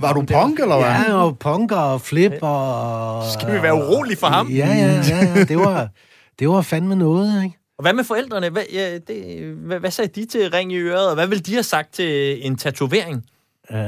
[0.00, 0.86] Var du punk, eller hvad?
[0.86, 3.22] Ja, og punker og flip og...
[3.32, 4.48] Skal vi være urolige for ham?
[4.48, 5.44] Ja, ja, ja, ja.
[5.44, 5.88] Det var,
[6.38, 7.58] det var fandme noget, ikke?
[7.78, 8.50] Og hvad med forældrene?
[8.50, 11.52] Hvad, ja, det, hvad, hvad sagde de til ring i øret, og hvad ville de
[11.52, 13.24] have sagt til en tatovering?
[13.70, 13.78] Øh,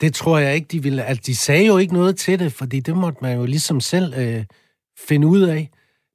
[0.00, 1.04] det tror jeg ikke, de ville...
[1.04, 4.14] Altså, de sagde jo ikke noget til det, fordi det måtte man jo ligesom selv
[4.16, 4.44] øh,
[5.08, 5.70] finde ud af.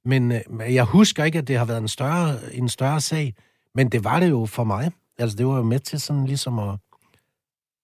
[0.06, 3.34] Men øh, jeg husker ikke, at det har været en større, en større sag.
[3.76, 4.92] Men det var det jo for mig.
[5.20, 6.76] Altså, det var jo med til sådan ligesom at...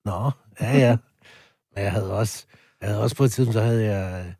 [0.05, 0.97] Nå, ja, ja.
[1.75, 2.45] Men jeg havde også...
[2.81, 4.33] Jeg havde også på et tidspunkt, så havde jeg...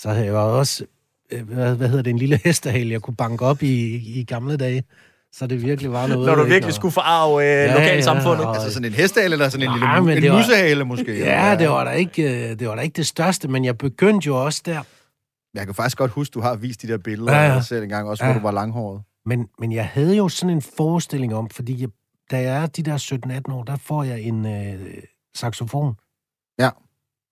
[0.00, 0.84] Så havde jeg også...
[1.32, 2.10] øh, Hvad, hvad hedder det?
[2.10, 4.84] En lille hestehale, jeg kunne banke op i, i gamle dage.
[5.32, 6.26] Så det virkelig var noget...
[6.26, 6.52] Når du ikke?
[6.52, 8.42] virkelig Og- skulle forarve øh, Ja, lokalsamfundet.
[8.42, 10.84] ja, og- Altså sådan en hestehale, eller sådan en Nej, lille en det var- musehale,
[10.84, 11.18] måske?
[11.18, 14.26] Ja, det var da ikke øh, det, var da ikke det største, men jeg begyndte
[14.26, 14.82] jo også der.
[15.54, 17.54] Jeg kan faktisk godt huske, du har vist de der billeder Ja, ja, ja.
[17.54, 17.60] ja.
[17.62, 18.32] selv engang, også Ja.
[18.32, 19.02] hvor du var langhåret.
[19.26, 21.88] Men, men jeg havde jo sådan en forestilling om, fordi jeg,
[22.30, 25.02] da jeg er de der 17-18 år, der får jeg en øh,
[25.36, 25.94] saxofon.
[26.58, 26.70] Ja.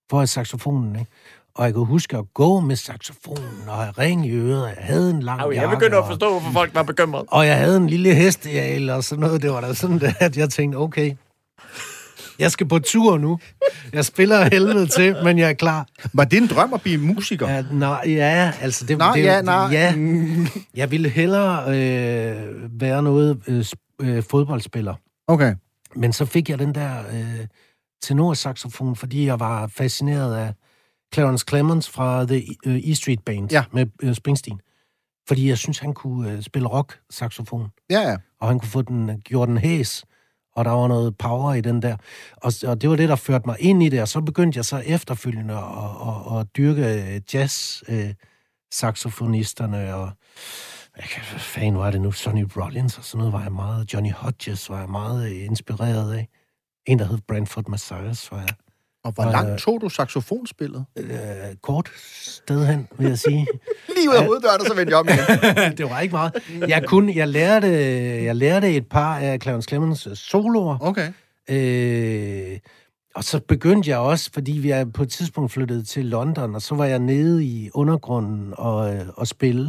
[0.09, 1.11] Får jeg saxofonen, ikke?
[1.55, 4.77] Og jeg kunne huske at gå med saxofonen, og have ring i øret, og jeg
[4.79, 7.25] havde en lang Au, jeg begynder at forstå, hvorfor folk var bekymrede.
[7.27, 9.41] Og jeg havde en lille hestehale og sådan noget.
[9.41, 11.15] Det var da sådan, at jeg tænkte, okay,
[12.39, 13.39] jeg skal på tur nu.
[13.93, 15.87] Jeg spiller helvede til, men jeg er klar.
[16.13, 17.49] Var det en drøm at blive musiker?
[17.49, 19.67] Ja, nej, ja, altså det, Nå, det, ja, nej.
[19.71, 19.93] ja,
[20.75, 23.65] jeg ville hellere øh, være noget øh,
[24.01, 24.95] øh, fodboldspiller.
[25.27, 25.55] Okay.
[25.95, 27.47] Men så fik jeg den der øh,
[28.03, 30.53] tenorsaxofon, fordi jeg var fascineret af
[31.13, 33.63] Clarence Clemens fra The E Street Band Ja.
[33.71, 34.59] med øh, Springsteen.
[35.27, 38.15] Fordi jeg synes, han kunne øh, spille rock-saxofon Ja, ja.
[38.41, 40.05] og han kunne få den, gjort den hæs,
[40.55, 41.97] og der var noget power i den der.
[42.37, 44.65] Og, og det var det, der førte mig ind i det, og så begyndte jeg
[44.65, 45.63] så efterfølgende at,
[46.07, 48.13] at, at dyrke øh, jazz, øh,
[48.71, 50.11] saxofonisterne, og
[50.97, 52.11] jeg kan, hvad fanden var det nu?
[52.11, 56.13] Sonny Rollins og sådan noget var jeg meget, Johnny Hodges var jeg meget øh, inspireret
[56.13, 56.27] af.
[56.85, 58.49] En, der hed Brantford Messiahs, var jeg
[59.05, 60.85] og hvor Og, langt øh, tog du saxofonspillet?
[60.97, 61.07] øh,
[61.61, 61.89] kort
[62.21, 63.47] sted hen, vil jeg sige.
[63.97, 65.77] Lige ud af hoveddøren, og så vendte jeg om igen.
[65.77, 66.33] det var ikke meget.
[66.67, 67.67] Jeg, kunne, jeg, lærte,
[68.23, 71.11] jeg lærte et par af Clarence Clemens øh, soloer, Okay.
[71.49, 72.59] Øh,
[73.15, 76.61] og så begyndte jeg også, fordi vi er på et tidspunkt flyttet til London, og
[76.61, 79.65] så var jeg nede i undergrunden og, øh, og spille.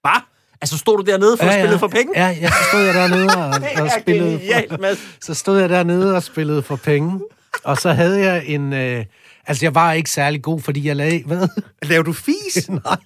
[0.00, 0.20] Hvad?
[0.60, 2.12] Altså, stod du dernede for at spille for penge?
[2.16, 3.48] Ja, ja, så stod jeg dernede og,
[3.84, 7.20] og spillede genialt, for, så stod jeg dernede og spillede for penge.
[7.64, 8.72] Og så havde jeg en...
[8.72, 9.04] Øh,
[9.50, 11.22] Altså, jeg var ikke særlig god, fordi jeg lagde...
[11.26, 11.48] Hvad?
[11.82, 12.68] Laver du fis?
[12.84, 12.96] Nej.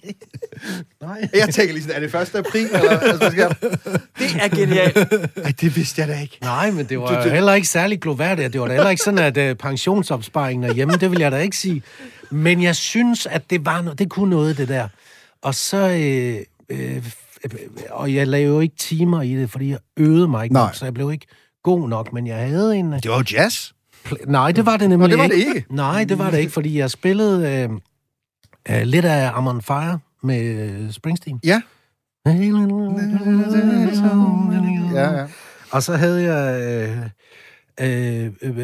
[1.01, 1.29] Nej.
[1.33, 2.35] Jeg tænker lige sådan, er det 1.
[2.35, 2.65] april?
[2.65, 3.49] Eller, altså, skal.
[4.19, 4.97] Det er genialt.
[5.43, 6.37] Ej, det vidste jeg da ikke.
[6.41, 8.53] Nej, men det var Du- du, heller ikke særlig gloværdigt.
[8.53, 10.93] Det var da heller ikke sådan, at uh, pensionsopsparingen er hjemme.
[10.93, 11.83] Det vil jeg da ikke sige.
[12.31, 14.87] Men jeg synes, at det var noget, det kunne noget, det der.
[15.41, 15.77] Og så...
[15.89, 16.37] Øh,
[16.69, 17.03] øh,
[17.89, 20.65] og jeg lavede jo ikke timer i det, fordi jeg øvede mig ikke Nej.
[20.65, 21.25] nok, så jeg blev ikke
[21.63, 22.13] god nok.
[22.13, 22.91] Men jeg havde en...
[22.93, 23.71] Det var jo jazz.
[24.21, 25.65] Pl- Nej, det var det nemlig det var det ikke.
[25.69, 27.69] Nej, det var det ikke, fordi jeg spillede øh,
[28.77, 31.39] øh, lidt af I'm on Fire med øh, Springsteen.
[31.43, 31.61] Ja.
[32.25, 32.31] Ja,
[34.93, 35.25] Ja, ja.
[35.71, 36.61] Og så havde jeg...
[36.61, 36.97] Øh,
[37.81, 38.57] øh, øh,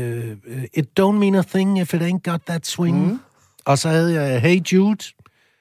[0.47, 3.07] øh, It don't mean a thing if it ain't got that swing.
[3.07, 3.19] Mm.
[3.65, 4.97] Og så havde jeg Hey Jude.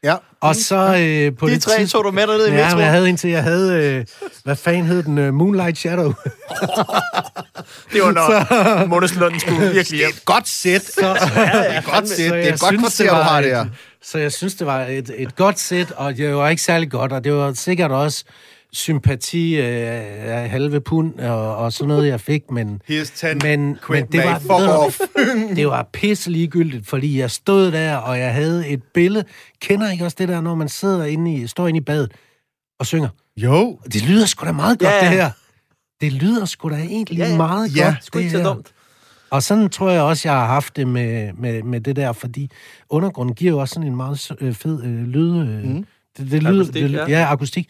[0.05, 0.15] Ja.
[0.41, 2.77] Og så øh, på De det tre tidspunkt- tog du med derned i Ja, metro.
[2.77, 3.85] men jeg havde indtil jeg havde...
[3.85, 4.05] Øh,
[4.45, 5.19] hvad fanden hed den?
[5.19, 6.13] Uh, Moonlight Shadow.
[7.93, 10.07] Det var når Månes Lund skulle virkelig Det hjem.
[10.09, 10.85] er et godt sæt.
[10.85, 11.01] Så,
[11.35, 12.17] Det er et godt sæt.
[12.17, 13.67] Så Det er jeg et godt synes, kvarter, det du var har et- der.
[14.03, 17.13] Så jeg synes, det var et, et godt sæt, og det var ikke særlig godt,
[17.13, 18.25] og det var sikkert også
[18.73, 19.65] sympati øh,
[20.25, 23.27] af halve pund og, og sådan noget, jeg fik, men, Here's 10.
[23.43, 25.01] men, men det, var, off.
[25.57, 29.25] det var pisse ligegyldigt, fordi jeg stod der, og jeg havde et billede.
[29.61, 32.13] Kender ikke også det der, når man sidder inde i, står inde i badet
[32.81, 33.09] og synger?
[33.37, 33.79] Jo.
[33.93, 35.31] Det lyder sgu da meget godt, Ja, det her.
[36.01, 37.37] Det lyder sgu da egentlig Ja, ja.
[37.37, 38.55] meget Ja, godt, Sgu ikke det så her.
[38.55, 38.73] dumt.
[39.31, 42.51] Og sådan tror jeg også, jeg har haft det med, med, med det der, fordi
[42.89, 45.41] undergrunden giver jo også sådan en meget øh, fed øh, lyd...
[45.41, 45.87] Øh, mm.
[46.19, 47.05] det, det lyder, Akustik, det, ja.
[47.09, 47.33] ja.
[47.33, 47.69] akustik.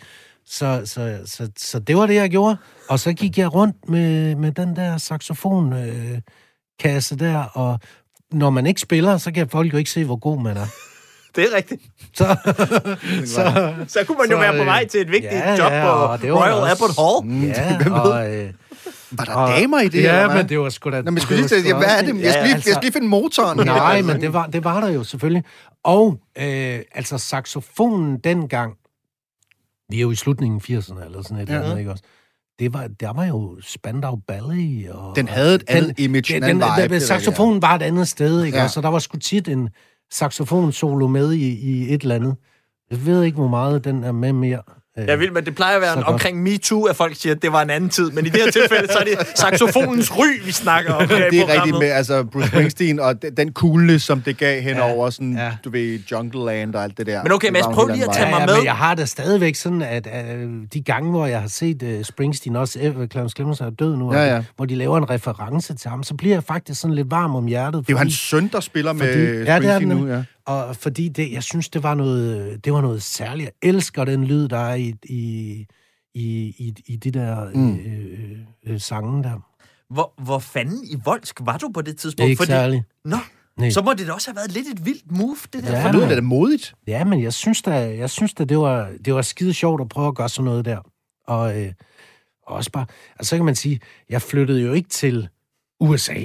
[0.50, 2.56] Så, så, så, så det var det, jeg gjorde.
[2.88, 6.18] Og så gik jeg rundt med, med den der saxofon øh,
[6.80, 7.78] kasse der, og
[8.32, 10.66] når man ikke spiller, så kan folk jo ikke se, hvor god man er.
[11.36, 11.82] Det er rigtigt.
[12.14, 12.24] Så,
[13.34, 15.72] så, Så kunne man jo Så, være på øh, vej til et vigtigt ja, job
[15.72, 16.06] ja, på
[16.38, 17.42] Royal Albert Hall.
[17.48, 18.52] ja, og, øh,
[19.10, 20.02] Var der og, damer i det?
[20.02, 20.36] Ja, eller hvad?
[20.36, 20.96] men det var sgu da...
[20.96, 22.20] Nå, men jeg skulle lige sige, hvad er det?
[22.22, 23.66] Jeg skal lige, Ja, jeg skal lige finde motoren.
[23.66, 24.12] Nej, Altså.
[24.12, 25.44] men det var, det var der jo selvfølgelig.
[25.84, 28.74] Og øh, altså saxofonen dengang,
[29.90, 31.52] vi er jo i slutningen af 80'erne eller sådan et Ja.
[31.54, 31.58] ja.
[31.58, 32.04] eller andet, ikke også?
[32.58, 35.16] Det var, der var jo Spandau Ballet, og...
[35.16, 37.62] Den havde et andet den, image, en den, anden den, vibe, den, det der, saxofonen
[37.62, 38.60] var et andet sted, ikke Ja.
[38.60, 38.64] ja.
[38.64, 38.74] også?
[38.74, 39.68] Så der var sgu tit en
[40.12, 42.36] saxofon-solo med i, i et eller andet.
[42.90, 44.62] Jeg ved ikke, hvor meget den er med mere.
[44.98, 47.42] Øh, Jeg vil, men det plejer at være en, omkring MeToo, at folk siger, at
[47.42, 48.10] det var en anden tid.
[48.10, 51.40] Men i det her tilfælde, så er det saxofonens ry, vi snakker om her Det
[51.40, 55.52] er rigtigt med altså Bruce Springsteen og den- coolness, som det gav henover sådan, ja.
[55.64, 57.22] du ved, Jungle Land og alt det der.
[57.22, 58.56] Men okay, Mads, prøv lige at tage mig med.
[58.56, 62.04] men jeg har da stadigvæk sådan, at øh, de gange, hvor jeg har set øh,
[62.04, 64.42] Springsteen, også efter Clarence Clemens er død nu, Ja, ja.
[64.56, 67.46] hvor de laver en reference til ham, så bliver jeg faktisk sådan lidt varm om
[67.46, 67.72] hjertet.
[67.72, 69.98] Det er jo fordi- hans søn, der spiller med fordi- ja, det er Springsteen den
[69.98, 70.22] nu, ja.
[70.48, 73.50] Og fordi det, jeg synes, det var noget, det var noget særligt.
[73.62, 75.66] Jeg elsker den lyd, der er i, i,
[76.14, 76.24] i,
[76.58, 77.76] i, i de der Mm.
[77.76, 79.40] øh, øh, øh, sange der.
[79.94, 82.18] Hvor, hvor fanden i Volsk var du på det tidspunkt?
[82.18, 82.82] Det er ikke særligt.
[83.04, 83.16] Nå,
[83.56, 83.70] Nej.
[83.70, 85.72] så må det da også have været lidt et vildt move, det der.
[85.78, 85.84] Ja.
[85.84, 86.74] For lyder det da modigt.
[86.86, 89.88] Ja, men jeg synes da, jeg synes da det, var, det var skide sjovt at
[89.88, 90.78] prøve at gøre sådan noget der.
[91.26, 91.72] Og øh,
[92.46, 92.86] også bare,
[93.18, 93.80] altså så kan man sige,
[94.10, 95.28] jeg flyttede jo ikke til
[95.80, 96.24] USA.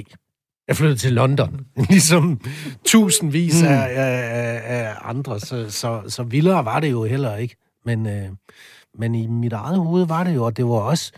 [0.68, 2.40] Jeg flyttede til London, ligesom
[2.86, 3.68] tusindvis Mm.
[3.68, 7.56] af, af, af andre, så, så, så vildere var det jo heller ikke.
[7.84, 8.28] Men, øh,
[8.98, 11.12] men i mit eget hoved var det jo, og det var også,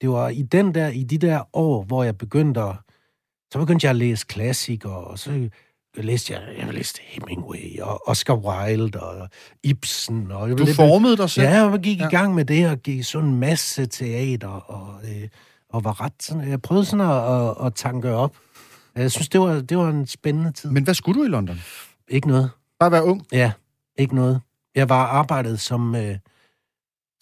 [0.00, 2.76] det var i den der, i de der år, hvor jeg begyndte at,
[3.52, 5.48] så begyndte jeg at læse klassikere, og så
[5.96, 9.28] læste jeg, jeg læste Hemingway, og Oscar Wilde, og
[9.64, 11.46] Ibsen, og jeg Du lidt- formede dig selv.
[11.48, 12.06] Ja, jeg gik Ja.
[12.06, 15.28] i gang med det, og gik sådan en masse teater, og, øh,
[15.70, 18.36] og var ret sådan, jeg prøvede sådan at, at, at tanke op.
[18.98, 20.70] Jeg synes, det var, det var en spændende tid.
[20.70, 21.56] Men hvad skulle du i London?
[22.08, 22.50] Ikke noget.
[22.80, 23.26] Bare være ung?
[23.32, 23.52] Ja,
[23.98, 24.40] ikke noget.
[24.74, 26.16] Jeg var arbejdet som, øh,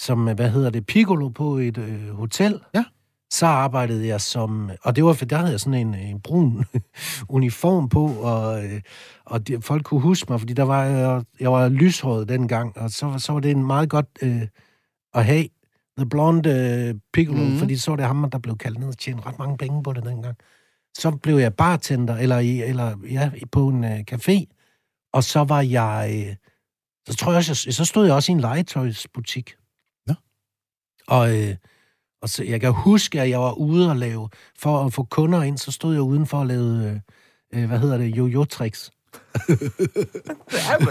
[0.00, 2.60] som øh, hvad hedder det, piccolo på et øh, hotel.
[2.74, 2.84] Ja.
[3.30, 6.64] Så arbejdede jeg som, og det var for der havde jeg sådan en, en brun
[7.28, 8.80] uniform på, og, øh,
[9.24, 12.90] og de, folk kunne huske mig, fordi der var, jeg, jeg var lyshåret dengang, og
[12.90, 14.42] så, så var det en meget godt øh,
[15.14, 15.48] at have
[15.98, 17.58] The Blonde øh, Piccolo, mm.
[17.58, 19.92] fordi så var det ham, der blev kaldt ned og tjente ret mange penge på
[19.92, 20.36] det dengang.
[20.98, 24.44] Så blev jeg bartender, eller, eller ja, på en øh, café,
[25.12, 26.26] og så var jeg...
[26.28, 26.36] Øh,
[27.08, 29.56] så tror jeg også, jeg, så stod jeg også i en legetøjsbutik.
[30.06, 30.14] Nå.
[31.08, 31.56] Og, øh,
[32.22, 34.28] og så, jeg kan huske, at jeg var ude og lave,
[34.58, 37.02] for at få kunder ind, så stod jeg udenfor og lavede,
[37.52, 38.90] øh, øh, hvad hedder det, jo-jo-tricks.
[40.52, 40.86] Ja,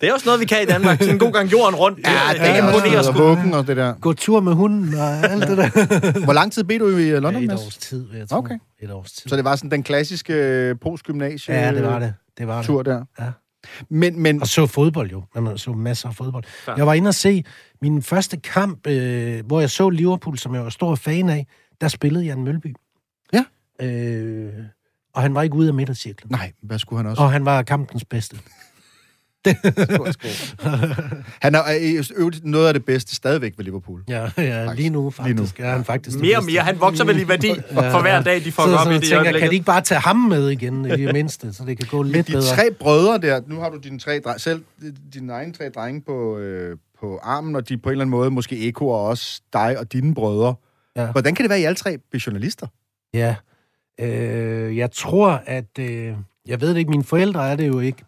[0.00, 0.98] det er også noget, vi kan i Danmark.
[0.98, 1.98] Sådan en god gang jorden rundt.
[1.98, 3.18] Det, ja, det, imponerer og sgu.
[3.18, 3.94] vuggen og det der.
[4.00, 6.24] Gå tur med hunden og alt det der.
[6.24, 8.36] Hvor lang tid blev du i øh, London, ja, et års tid, vil jeg tro.
[8.36, 8.58] Okay.
[8.80, 9.28] Et års tid.
[9.28, 12.14] Så det var sådan den klassiske øh, postgymnasie ja, det var det.
[12.38, 12.66] Det var det.
[12.66, 13.04] tur der.
[13.20, 13.30] Ja.
[13.90, 15.22] Men, men Og så fodbold jo.
[15.34, 16.44] Man så masser af fodbold.
[16.64, 16.78] Klart.
[16.78, 17.44] Jeg var inde og se
[17.82, 21.46] min første kamp, øh, hvor jeg så Liverpool, som jeg var stor fan af.
[21.80, 22.74] Der spillede Jan Mølby.
[23.32, 23.44] Ja.
[23.86, 24.52] Øh,
[25.14, 26.30] og han var ikke ude af midtercirklen.
[26.30, 27.22] Nej, hvad skulle han også?
[27.22, 28.36] Og han var kampens bedste.
[31.42, 31.62] Han er
[32.16, 34.02] øvrigt noget af det bedste stadigvæk ved Liverpool.
[34.08, 35.36] Ja, ja lige nu faktisk.
[35.58, 35.68] Lige nu.
[35.68, 36.60] er han faktisk Mere og mere.
[36.62, 39.02] Han vokser vel i værdi for hver dag, de får så, op så i det
[39.02, 41.86] tænker, kan de ikke bare tage ham med igen, i det mindste, så det kan
[41.90, 42.54] gå lidt De bedre?
[42.54, 44.62] tre brødre der, nu har du dine tre dre- selv
[45.14, 48.30] dine egne tre drenge på, øh, på armen, og de på en eller anden måde
[48.30, 50.54] måske ekoer også dig og dine brødre.
[50.96, 51.12] Ja.
[51.12, 52.66] Hvordan kan det være, at I alle tre bliver journalister?
[53.14, 53.34] Ja.
[54.00, 55.78] Øh, jeg tror, at...
[55.78, 58.04] Øh, jeg ved det ikke, mine forældre er det jo ikke.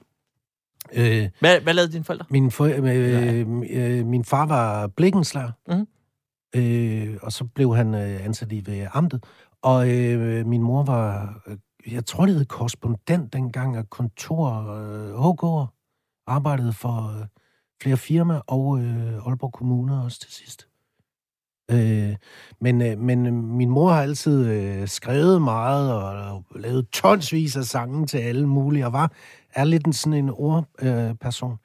[0.93, 2.27] Øh, Hvad, hvad lavede dine forældre?
[2.31, 5.87] min, for, øh, øh, min far var blikkenslager, Mhm.
[6.57, 9.25] øh, og så blev han øh, ansat i ved amtet.
[9.63, 11.57] Og øh, min mor var, øh,
[11.95, 15.67] jeg tror det hed korrespondent dengang, af kontor øh, HK'er,
[16.27, 17.27] arbejdede for øh,
[17.83, 20.69] flere firmaer og øh, Aalborg Kommune også til sidst.
[21.73, 22.17] Øh,
[22.61, 26.05] men, øh, men øh, min mor har altid øh, skrevet meget og,
[26.35, 29.13] og lavet tonsvis af sange til alle mulige, og var
[29.55, 31.09] er lidt en, sådan en ordperson.
[31.09, 31.57] Øh, person.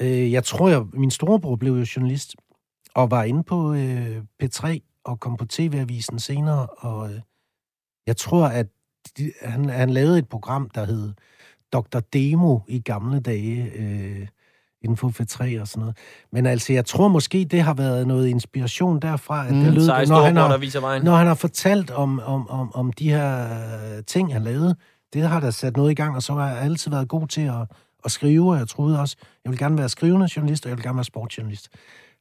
[0.00, 2.36] øh, jeg tror, jeg, min storebror blev jo journalist,
[2.94, 7.20] og var inde på øh, P3 og kom på TV-avisen senere, og øh,
[8.06, 8.66] jeg tror, at
[9.18, 11.12] de, han, han lavede et program, der hed
[11.72, 12.00] Dr.
[12.12, 14.28] Demo i gamle dage, øh,
[14.84, 15.96] inden for P3 og sådan noget.
[16.32, 19.60] Men altså, jeg tror måske, det har været noget inspiration derfra, at Mm.
[19.64, 21.02] det lød, når han har, viser vejen.
[21.04, 23.42] når han har fortalt om, om, om, om de her
[23.96, 24.76] øh, ting, han lavede,
[25.12, 27.40] det har der sat noget i gang, og så har jeg altid været god til
[27.40, 27.66] at,
[28.04, 30.84] at skrive, og jeg troede også, jeg vil gerne være skrivende journalist, og jeg vil
[30.84, 31.68] gerne være sportsjournalist.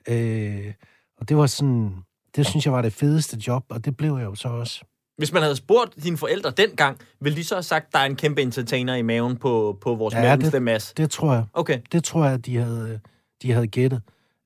[0.08, 0.74] Øh,
[1.20, 1.92] og det var sådan,
[2.36, 4.84] det synes jeg var det fedeste job, og det blev jeg jo så også.
[5.22, 8.16] Hvis man havde spurgt dine forældre dengang, ville de så have sagt, der er en
[8.16, 10.94] kæmpe entertainer i maven på, på vores Ja, mellemste masse?
[10.98, 11.80] Det tror jeg, Okay.
[11.92, 13.00] det tror jeg, de havde,
[13.42, 14.02] de havde gættet,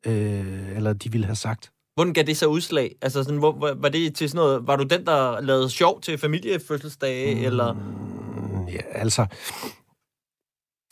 [0.05, 1.71] øh, eller de ville have sagt.
[1.95, 2.95] Hvordan gav det så udslag?
[3.01, 6.17] Altså, sådan, hvor, var det til sådan noget, var du den, der lavede sjov til
[6.17, 7.43] familiefødselsdage, mm.
[7.45, 7.75] eller?
[8.71, 9.25] Ja, altså,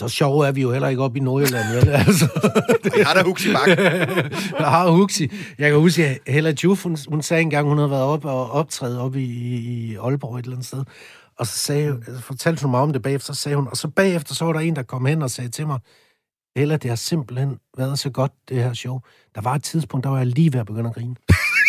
[0.10, 1.90] så sjove er vi jo heller ikke oppe i Nordjylland, vel?
[2.08, 2.28] Altså.
[2.98, 3.68] Jeg har da Huxi Bak.
[4.60, 5.32] Jeg har Huxi.
[5.58, 8.52] Jeg kan huske, at Hella Juf, hun, hun sagde engang, hun havde været oppe og
[8.52, 10.84] optræde oppe i, i Aalborg et eller andet sted.
[11.40, 13.88] Og så sagde, så fortalte hun mig om det bagefter, så sagde hun, og så
[13.88, 15.80] bagefter, så var der en, der kom hen og sagde til mig,
[16.58, 19.00] Hella, det har simpelthen været så godt, det her show.
[19.36, 21.16] Der var et tidspunkt, der var jeg lige ved at begynde at grine.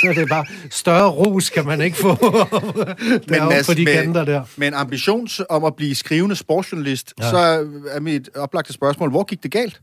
[0.05, 2.09] Så det er bare større ros, kan man ikke få
[3.29, 4.43] deroppe Mads, på de med- kanter der.
[4.57, 7.31] Med en ambition om at blive skrivende sportsjournalist, ja.
[7.31, 7.37] Så
[7.91, 9.81] er mit oplagte spørgsmål, hvor gik det galt?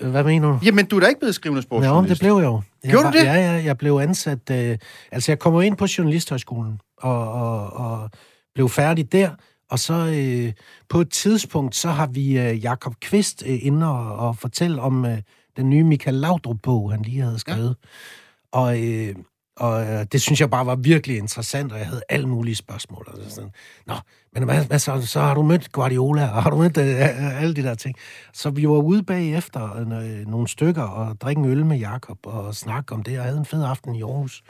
[0.00, 0.58] Hvad mener du?
[0.64, 2.20] Jamen, du er da ikke blevet skrivende Ja, men sportsjournalist.
[2.20, 2.62] det blev jeg jo.
[2.84, 3.24] Jeg Gjorde var, du det?
[3.24, 4.50] Ja, ja, jeg blev ansat...
[4.50, 4.78] Øh,
[5.12, 8.10] altså, jeg kom ind på Journalisthøjskolen og, og, og
[8.54, 9.30] blev færdig der.
[9.70, 10.52] Og så øh,
[10.88, 15.04] på et tidspunkt, så har vi øh, Jakob Kvist øh, inde og, og fortælle om
[15.06, 15.18] øh,
[15.56, 17.76] den nye Michael Laudrup-bog, han lige havde skrevet.
[18.54, 18.58] Ja.
[18.58, 19.14] Og, øh,
[19.60, 23.08] og øh, det synes jeg bare var virkelig interessant, og jeg havde alle mulige spørgsmål.
[23.08, 23.50] Og så sådan,
[23.86, 23.94] Nå,
[24.32, 27.54] men hvad, hvad så, så har du mødt Guardiola, og har du mødt øh, alle
[27.54, 27.96] de der ting.
[28.32, 32.54] Så vi var ude bagefter øh, nogle stykker og drikke en øl med Jakob og
[32.54, 34.42] snakke om det, og havde en fed aften i Aarhus.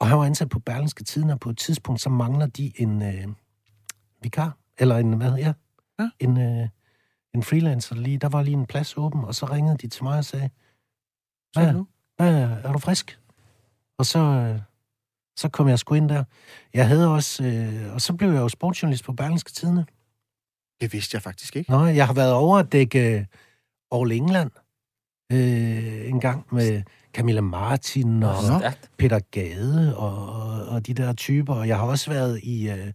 [0.00, 3.02] Og han var ansat på Berlingske Tiden, og på et tidspunkt, så mangler de en
[3.02, 3.26] øh,
[4.22, 5.54] vikar, eller en, hvad hedder jeg?
[5.98, 6.10] Ja.
[6.20, 6.68] En, øh,
[7.34, 8.18] en freelancer lige.
[8.18, 10.50] Der var lige en plads åben, og så ringede de til mig og sagde,
[11.52, 11.84] hvad,
[12.16, 13.19] hvad, er du frisk?
[14.00, 14.60] Og så, øh,
[15.36, 16.24] så kom jeg sgu ind der.
[16.74, 19.86] Jeg havde også, øh, og så blev jeg jo sportsjournalist på Berlingske Tidene.
[20.80, 21.70] Det vidste jeg faktisk ikke.
[21.70, 23.24] Nå, jeg har været over at dække øh,
[23.92, 24.50] All England
[25.32, 26.82] øh, en gang med
[27.12, 28.58] Camilla Martin og Nå.
[28.58, 28.90] Stærkt.
[28.98, 31.54] Peter Gade og, og, og de der typer.
[31.54, 32.92] Og jeg har også været i, øh,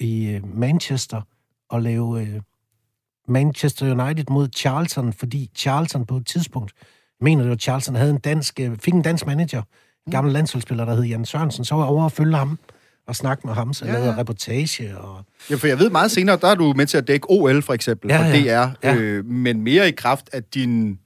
[0.00, 1.22] i øh, Manchester
[1.68, 2.40] og lave øh,
[3.28, 6.72] Manchester United mod Charlton, fordi Charlton på et tidspunkt,
[7.20, 9.62] jeg mener det var Charlton, havde en dansk, fik en dansk manager,
[10.10, 12.58] gammel landsholdsspiller, der hed Jan Sørensen, så var jeg over at følge ham
[13.06, 15.24] og snakke med ham, så Ja, lavede reportage og...
[15.50, 17.72] Ja, for jeg ved meget senere, der er du med til at dække OL, for
[17.72, 18.64] eksempel, Ja, for ja.
[18.66, 18.94] DR, Ja.
[18.96, 20.98] øh, men mere i kraft af din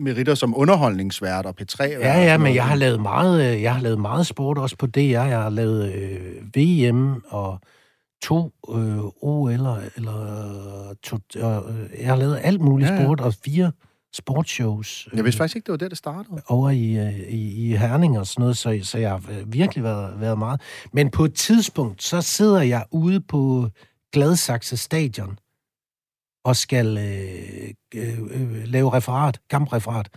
[0.00, 1.84] meritter som underholdningsvært og P3.
[1.84, 4.86] Ja, ja, men jeg har lavet meget, øh, jeg har lavet meget sport også på
[4.86, 5.00] DR.
[5.00, 7.58] Jeg har lavet øh, VM og
[8.22, 11.42] to øh, OL eller, eller to, øh,
[12.00, 13.02] jeg har lavet alt muligt ja, ja.
[13.04, 13.72] sport og fire
[14.14, 16.42] sportsshows øh, Jeg vidste faktisk ikke, det var der, det startede.
[16.48, 19.84] over i, øh, i, i Herning og sådan noget, så, så jeg har øh, virkelig
[19.84, 20.60] været, været meget.
[20.92, 23.68] Men på et tidspunkt, så sidder jeg ude på
[24.12, 25.38] Gladsaxe Stadion
[26.44, 30.08] og skal øh, øh, øh, lave referat, kampreferat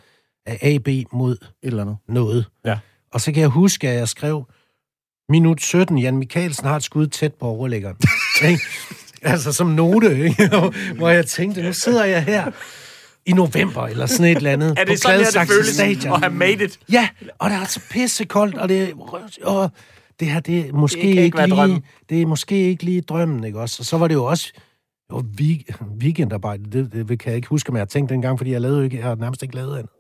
[0.46, 1.98] af AB mod Et eller andet.
[2.10, 2.46] noget.
[2.66, 2.80] Ja.
[3.14, 4.46] Og så kan jeg huske, at jeg skrev,
[5.30, 7.98] minut 17, Jan Michaelsen har et skud tæt på overlæggeren.
[8.50, 8.62] Ikke?
[9.22, 10.50] altså som note, ikke?
[10.98, 12.52] hvor jeg tænkte, nu sidder jeg her
[13.28, 16.14] i november, eller sådan et eller andet, Er på det sådan her, det føles Stadion.
[16.14, 16.80] at have made it?
[16.92, 17.10] Ja,
[17.40, 18.94] og det er så pissekoldt, og det
[19.44, 19.72] og
[20.20, 21.84] det her, det er måske Det ikke ikke, lige, drømmen.
[22.10, 23.78] det er måske ikke lige drømmen, ikke også?
[23.82, 24.54] Og så var det jo også
[25.12, 28.52] jo, week- weekendarbejde, det, det, kan jeg ikke huske, om jeg har tænkt dengang, fordi
[28.52, 29.92] jeg lavede ikke, jeg har nærmest ikke lavet andet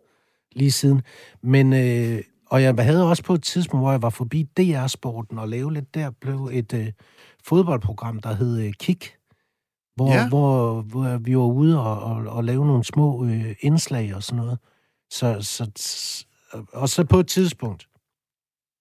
[0.55, 1.01] lige siden.
[1.43, 2.19] Men, øh,
[2.49, 5.95] og jeg havde også på et tidspunkt, hvor jeg var forbi DR-sporten og lave lidt
[5.95, 6.87] der, blev et øh,
[7.45, 9.13] fodboldprogram, der hed øh, Kik,
[9.97, 10.27] hvor, Ja.
[10.27, 14.43] hvor, hvor vi var ude og, og, og lave nogle små øh, indslag og sådan
[14.43, 14.59] noget.
[15.11, 16.25] Så, så,
[16.73, 17.87] og så på et tidspunkt,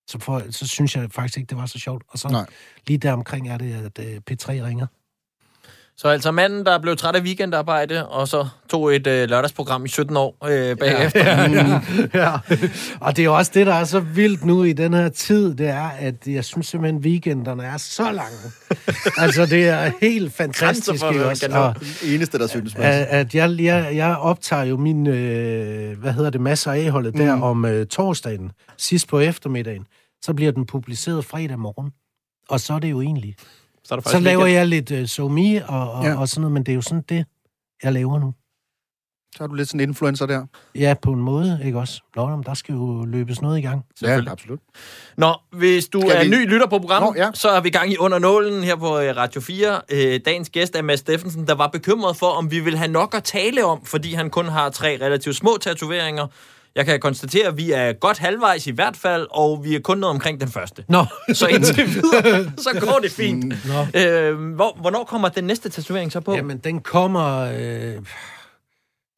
[0.09, 2.03] så, for, så synes jeg faktisk ikke, det var så sjovt.
[2.09, 2.47] Og så Nej.
[2.87, 4.87] lige der omkring er det, at øh, P3 ringer.
[5.99, 9.89] Så altså manden, der blev træt af weekendarbejde, og så tog et øh, lørdagsprogram i
[9.89, 11.25] 17 år øh, bagefter.
[11.25, 11.81] Ja, ja,
[12.15, 12.33] ja.
[13.01, 15.69] Og det er også det, der er så vildt nu i den her tid, det
[15.69, 18.39] er, at jeg synes simpelthen, weekenderne er så lange.
[19.25, 21.01] altså, det er helt fantastisk.
[21.01, 21.49] For, også?
[21.49, 21.57] nå.
[21.57, 21.75] Og,
[22.05, 26.41] eneste, der synes, at, at jeg, jeg, jeg optager jo min, øh, hvad hedder det,
[26.41, 27.43] masser af holdet der Mm.
[27.43, 29.87] om øh, torsdagen, sidst på eftermiddagen.
[30.25, 31.91] Så bliver den publiceret fredag morgen.
[32.49, 33.35] Og så er det jo egentlig.
[33.87, 34.59] Så, er der Så laver weekend.
[34.59, 36.21] jeg lidt øh, SoMe og, og, Ja.
[36.21, 37.25] og sådan noget, men det er jo sådan det,
[37.83, 38.35] jeg laver nu.
[39.37, 40.47] Så er du lidt sådan en influencer der.
[40.75, 42.01] Ja, på en måde, ikke også?
[42.17, 43.85] Nå, men der skal jo løbes noget i gang.
[44.03, 44.61] Ja, absolut.
[45.17, 47.31] Nå, hvis du Skal er vi- ny lytter på programmet, Nå, ja.
[47.35, 49.81] så er vi i gang i Under Nålen her på øh, Radio 4.
[49.93, 53.15] Øh, dagens gæst er Mads Steffensen, der var bekymret for, om vi vil have nok
[53.15, 56.27] at tale om, fordi han kun har tre relativt små tatoveringer.
[56.77, 59.99] Jeg kan konstatere, at vi er godt halvvejs i hvert fald, og vi er kun
[59.99, 60.85] nået omkring den første.
[60.89, 61.05] Nå,
[61.35, 63.45] Så indtil videre, så går det fint.
[63.95, 64.01] Nå.
[64.01, 66.35] Øh, hvor, hvornår kommer den næste tatovering så på?
[66.35, 67.53] Jamen, den kommer...
[67.59, 68.03] Øh,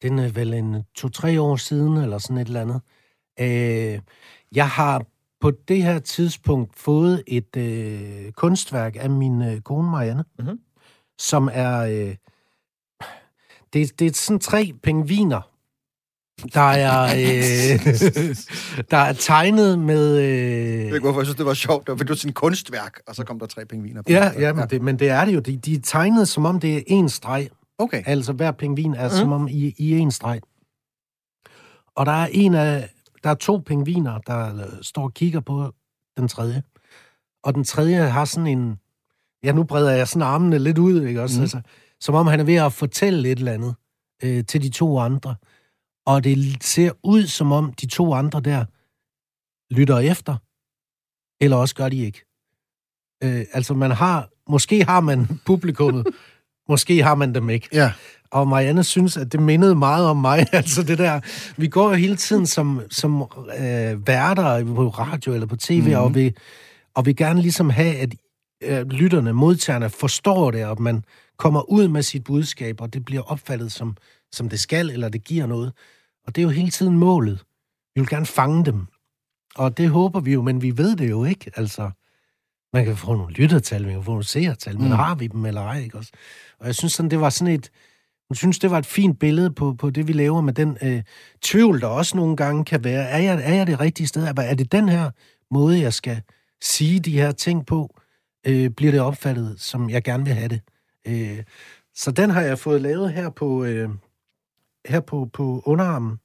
[0.01, 2.81] den er vel en to-tre år siden, eller sådan et eller andet.
[3.39, 3.99] Øh,
[4.55, 5.03] jeg har
[5.41, 10.59] på det her tidspunkt fået et øh, kunstværk af min øh, kone Marianne, Mhm.
[11.19, 11.79] som er...
[11.79, 12.15] Øh,
[13.73, 15.48] det, det er sådan tre pingviner,
[16.53, 17.85] der er, øh,
[18.91, 20.15] der er tegnet med...
[20.15, 21.87] Jeg Øh, ved ikke, hvorfor jeg synes, det var sjovt.
[21.87, 24.11] Det var, sådan et kunstværk, og så kom der tre pingviner på.
[24.11, 25.39] ja, ja, men det, men det er det jo.
[25.39, 27.49] De, de er tegnet, som om det er en streg.
[27.77, 28.03] Okay.
[28.05, 29.15] Altså hver pingvin er mm.
[29.15, 30.41] som om i, i en streg.
[31.95, 32.89] Og der er en af,
[33.23, 35.73] der er to pingviner, der øh, står og kigger på
[36.17, 36.63] den tredje.
[37.43, 38.79] Og den tredje har sådan en,
[39.43, 41.37] ja nu breder jeg sådan armene lidt ud, ikke også?
[41.37, 41.41] Mm.
[41.41, 41.61] Altså,
[41.99, 43.75] som om han er ved at fortælle et eller andet
[44.23, 45.35] øh, til de to andre.
[46.09, 48.65] Og det ser ud som om de to andre der
[49.73, 50.35] lytter efter,
[51.41, 52.25] eller også gør de ikke.
[53.23, 56.07] Øh, altså man har, måske har man publikummet,
[56.69, 57.69] måske har man dem ikke.
[57.73, 57.91] Ja.
[58.31, 60.47] Og Marianne synes, at det mindede meget om mig.
[60.53, 61.19] Altså det der,
[61.57, 63.21] vi går jo hele tiden som, som
[63.59, 65.93] øh, værter på radio eller på tv, mm.
[65.93, 66.33] og, vi,
[66.93, 68.15] og vi gerne ligesom have, at
[68.63, 71.03] øh, lytterne, modtagerne, forstår det, og man
[71.37, 73.97] kommer ud med sit budskab, og det bliver opfattet som,
[74.31, 75.73] som det skal, eller det giver noget.
[76.29, 77.45] Og det er jo hele tiden målet.
[77.95, 78.85] Vi vil gerne fange dem.
[79.55, 81.51] Og det håber vi jo, men vi ved det jo ikke.
[81.55, 81.91] Altså,
[82.73, 84.91] man kan få nogle lyttertal, man kan få nogle seertal, men Mm.
[84.95, 86.11] har vi dem eller ej, ikke også?
[86.59, 87.69] Og jeg synes sådan, det var sådan et,
[88.29, 91.03] jeg synes, det var et fint billede på, på det, vi laver med den øh,
[91.41, 93.03] tvivl, der også nogle gange kan være.
[93.09, 94.23] Er jeg, er jeg det rigtige sted?
[94.23, 95.11] Er, er det den her
[95.51, 96.21] måde, jeg skal
[96.61, 97.95] sige de her ting på?
[98.47, 100.61] Øh, bliver det opfattet, som jeg gerne vil have det?
[101.07, 101.43] Øh,
[101.95, 103.89] så den har jeg fået lavet her på, øh,
[104.89, 106.17] her på, på underarmen.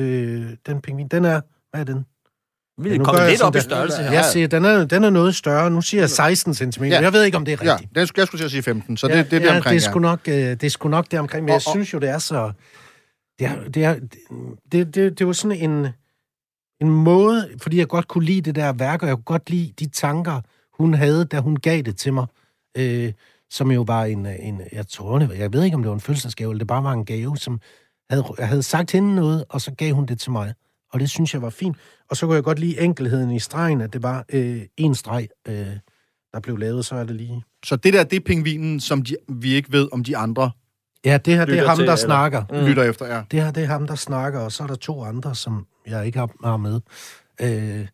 [0.00, 1.40] Øh, den pingvin, den er,
[1.70, 2.04] hvad er den?
[2.78, 4.12] Vi Ja, er nu kommet jeg lidt sådan op i størrelse her.
[4.12, 5.70] Jeg siger, den er, den er noget større.
[5.70, 6.84] Nu siger jeg 16 cm.
[6.84, 7.00] Ja.
[7.00, 7.94] Jeg ved ikke, om det er Ja, rigtigt.
[7.94, 9.74] den skulle, jeg skulle til at sige 15, så det, det, det er ja, omkring,
[9.80, 11.72] det er sgu nok, øh, det er sgu nok det omkring, men jeg Og- og-
[11.72, 12.52] synes jo, det er så...
[13.38, 13.94] Det er, det, er,
[14.72, 15.86] det, det, det var sådan en,
[16.80, 19.72] en måde, fordi jeg godt kunne lide det der værk, og jeg kunne godt lide
[19.78, 20.40] de tanker,
[20.82, 22.26] hun havde, da hun gav det til mig.
[22.76, 23.12] Øh,
[23.50, 26.00] som jo var en, en jeg tror, det, jeg ved ikke, om det var en
[26.00, 27.60] fødselsdagsgave, eller det bare var en gave, som
[28.10, 30.54] havde, jeg havde sagt hende noget, og så gav hun det til mig.
[30.92, 31.76] Og det synes jeg var fint.
[32.10, 35.28] Og så kunne jeg godt lide enkelheden i stregen, at det var øh, en streg,
[35.48, 35.66] øh,
[36.32, 37.44] der blev lavet, så er det lige...
[37.64, 40.50] Så det der, det er pingvinen, som de, vi ikke ved, om de andre
[41.04, 42.44] Ja, det her, det er ham, til, der eller- snakker.
[42.50, 42.66] mm.
[42.66, 43.06] lytter efter.
[43.06, 43.22] Ja.
[43.30, 46.06] Det her, det er ham, der snakker, og så er der to andre, som jeg
[46.06, 46.80] ikke har, med.
[47.40, 47.86] Øh,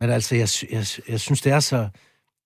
[0.00, 1.88] men altså, jeg, jeg, jeg synes, det er så...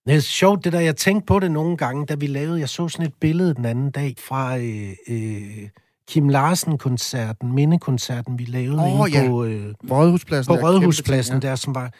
[0.06, 2.68] Det er sjovt, det der, jeg tænkte på det nogle gange, da vi lavede, jeg
[2.68, 5.68] så sådan et billede den anden dag fra øh, øh,
[6.08, 9.28] Kim Larsen-koncerten, mindekoncerten, vi lavede Åh, inde ja.
[9.28, 10.50] på, øh, Rådhuspladsen.
[10.52, 11.90] på der, Rådhuspladsen, ting, der, som var...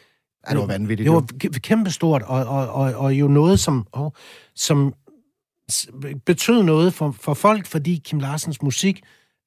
[0.48, 0.52] Ja.
[0.52, 1.04] det var vanvittigt.
[1.06, 1.48] Det var jo.
[1.48, 4.12] kæ- kæmpestort, og, og, og, og jo noget, som, og,
[4.54, 4.94] som
[6.26, 9.02] betød noget for, for folk, fordi Kim Larsens musik,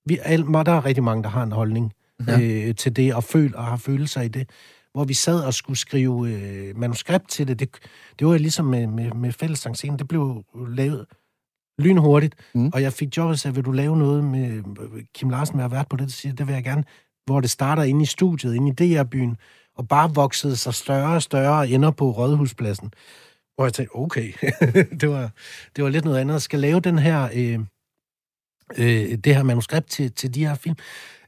[0.06, 1.94] vi, al- der er rigtig mange, der har en holdning
[2.28, 2.40] Ja.
[2.42, 4.50] øh, til det, og, føl, og har følelser i det.
[4.94, 7.60] Hvor vi sad og skulle skrive øh, manuskript til det.
[7.60, 7.70] det.
[8.20, 10.00] Det var ligesom med, med, med fællessangscenen.
[10.00, 11.06] Det blev lavet
[11.82, 12.72] lynhurtigt, Mm.
[12.74, 14.64] og jeg fik jobbet, sagde, vil du lave noget med
[15.16, 16.12] Kim Larsen, med at været på det?
[16.12, 16.84] Så siger det vil jeg gerne.
[17.26, 19.38] Hvor det starter inde i studiet, inde i DR-byen,
[19.78, 22.94] og bare voksede sig større og større og ender på Rådhuspladsen.
[23.56, 24.32] Hvor jeg tænkte, okay,
[25.02, 25.30] det, var,
[25.76, 26.34] det var lidt noget andet.
[26.34, 27.60] Jeg skal lave den her, øh,
[28.78, 30.76] øh, det her manuskript til, til de her film,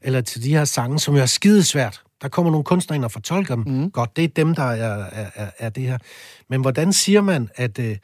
[0.02, 2.02] eller til de her sange, som jo er skidesvært.
[2.22, 3.64] Der kommer nogle kunstnere ind og fortolker dem.
[3.66, 3.90] Mm.
[3.90, 5.98] Godt, det er dem, der er, er, er, er det her.
[6.48, 7.96] Men hvordan siger man, at øh,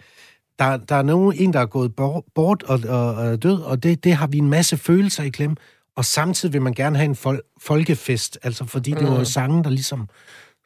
[0.61, 1.95] der, der er nogen, en, der er gået
[2.35, 5.57] bort og, og, og død, og det, det har vi en masse følelser i klem,
[5.97, 9.25] og samtidig vil man gerne have en fol- folkefest, altså fordi det var mm.
[9.25, 10.09] sangen, der ligesom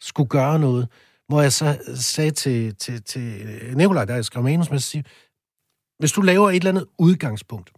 [0.01, 0.89] skulle gøre noget.
[1.29, 5.05] Hvor jeg så sagde til, til, til Nikolaj, der jeg skrev manus med, sige,
[5.99, 7.73] hvis du laver et eller andet udgangspunkt,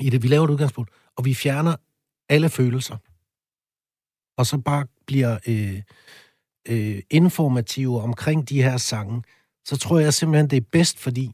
[0.00, 1.76] i det, vi laver et udgangspunkt, og vi fjerner
[2.28, 2.96] alle følelser,
[4.38, 5.82] og så bare bliver øh,
[6.68, 9.22] øh, informative omkring de her sange,
[9.64, 11.32] så tror jeg simpelthen, det er bedst, fordi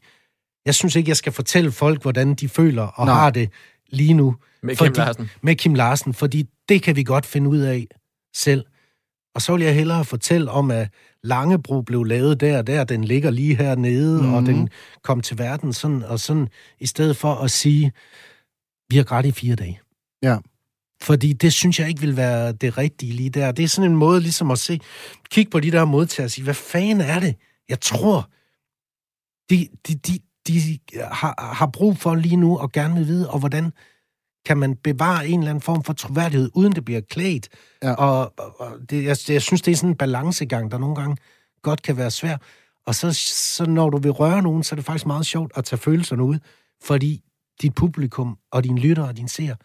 [0.66, 3.14] jeg synes ikke, jeg skal fortælle folk, hvordan de føler og Nej.
[3.14, 3.50] har det
[3.88, 4.36] lige nu.
[4.62, 5.30] Med fordi, Kim Larsen.
[5.42, 7.86] Med Kim Larsen, fordi det kan vi godt finde ud af
[8.34, 8.64] selv.
[9.34, 10.88] Og så vil jeg hellere fortælle om, at
[11.22, 14.34] Langebro blev lavet der og der, den ligger lige hernede, mm-hmm.
[14.34, 14.68] og den mhm.
[15.02, 16.48] kom til verden sådan og sådan,
[16.80, 17.92] i stedet for at sige,
[18.90, 19.80] vi har grædt i fire dage.
[20.22, 20.36] Ja.
[21.02, 23.52] Fordi det synes jeg ikke vil være det rigtige lige der.
[23.52, 24.80] Det er sådan en måde ligesom at se,
[25.30, 27.34] kigge på de der modtagere og sige, hvad fanden er det?
[27.68, 28.30] Jeg tror,
[29.50, 33.38] de, de, de, de har, har brug for lige nu og gerne vil vide, og
[33.38, 33.72] hvordan
[34.44, 37.48] kan man bevare en eller anden form for troværdighed, uden det bliver klædt.
[37.82, 37.94] Ja.
[37.94, 41.16] Og, og det, jeg, jeg synes, det er sådan en balancegang, der nogle gange
[41.62, 42.36] godt kan være svær.
[42.86, 43.12] Og så,
[43.56, 46.22] så når du vil røre nogen, så er det faktisk meget sjovt at tage følelserne
[46.22, 46.38] ud,
[46.82, 47.24] fordi
[47.62, 49.56] dit publikum og dine lytter og dine seere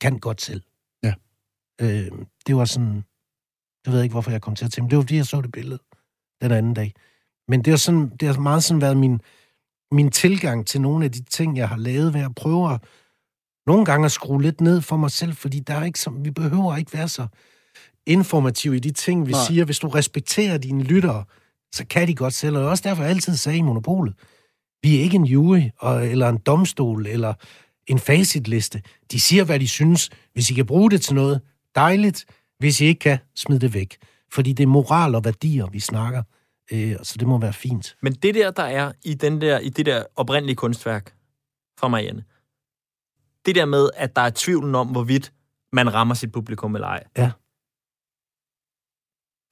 [0.00, 0.62] kan godt selv.
[1.02, 1.14] Ja.
[1.80, 2.10] Øh,
[2.46, 3.04] det var sådan...
[3.86, 5.52] Jeg ved ikke, hvorfor jeg kom til at tænke, det var fordi, jeg så det
[5.52, 5.78] billede
[6.42, 6.94] den anden dag.
[7.48, 9.20] Men det har, sådan, det har meget sådan været min,
[9.92, 12.80] min tilgang til nogle af de ting, jeg har lavet, ved at prøve at
[13.66, 16.30] nogle gange at skrue lidt ned for mig selv, fordi der er ikke så, vi
[16.30, 17.26] behøver ikke være så
[18.06, 19.40] informative i de ting, vi Nej.
[19.46, 19.64] siger.
[19.64, 21.24] Hvis du respekterer dine lyttere,
[21.72, 22.56] så kan de godt selv.
[22.56, 24.14] Og også derfor, jeg altid sagde i Monopolet,
[24.82, 27.34] vi er ikke en jury, og, eller en domstol, eller
[27.86, 28.82] en facitliste.
[29.12, 30.10] De siger, hvad de synes.
[30.32, 31.40] Hvis I kan bruge det til noget,
[31.74, 32.24] dejligt.
[32.58, 33.96] Hvis I ikke kan, smid det væk.
[34.32, 36.22] Fordi det er moral og værdier, vi snakker.
[36.72, 37.96] Øh, så det må være fint.
[38.00, 41.14] Men det der, der er i, den der, i det der oprindelige kunstværk
[41.78, 42.24] fra Marianne,
[43.46, 45.32] det der med, at der er tvivlen om, hvorvidt
[45.72, 47.04] man rammer sit publikum eller ej.
[47.16, 47.30] Ja.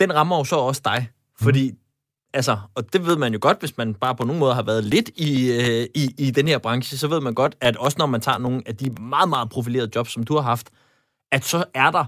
[0.00, 1.10] Den rammer jo så også dig,
[1.40, 1.78] fordi mm.
[2.34, 4.84] altså, og det ved man jo godt, hvis man bare på nogen måde har været
[4.84, 8.06] lidt i, øh, i, i den her branche, så ved man godt, at også når
[8.06, 10.70] man tager nogle af de meget, meget profilerede jobs, som du har haft,
[11.32, 12.04] at så er der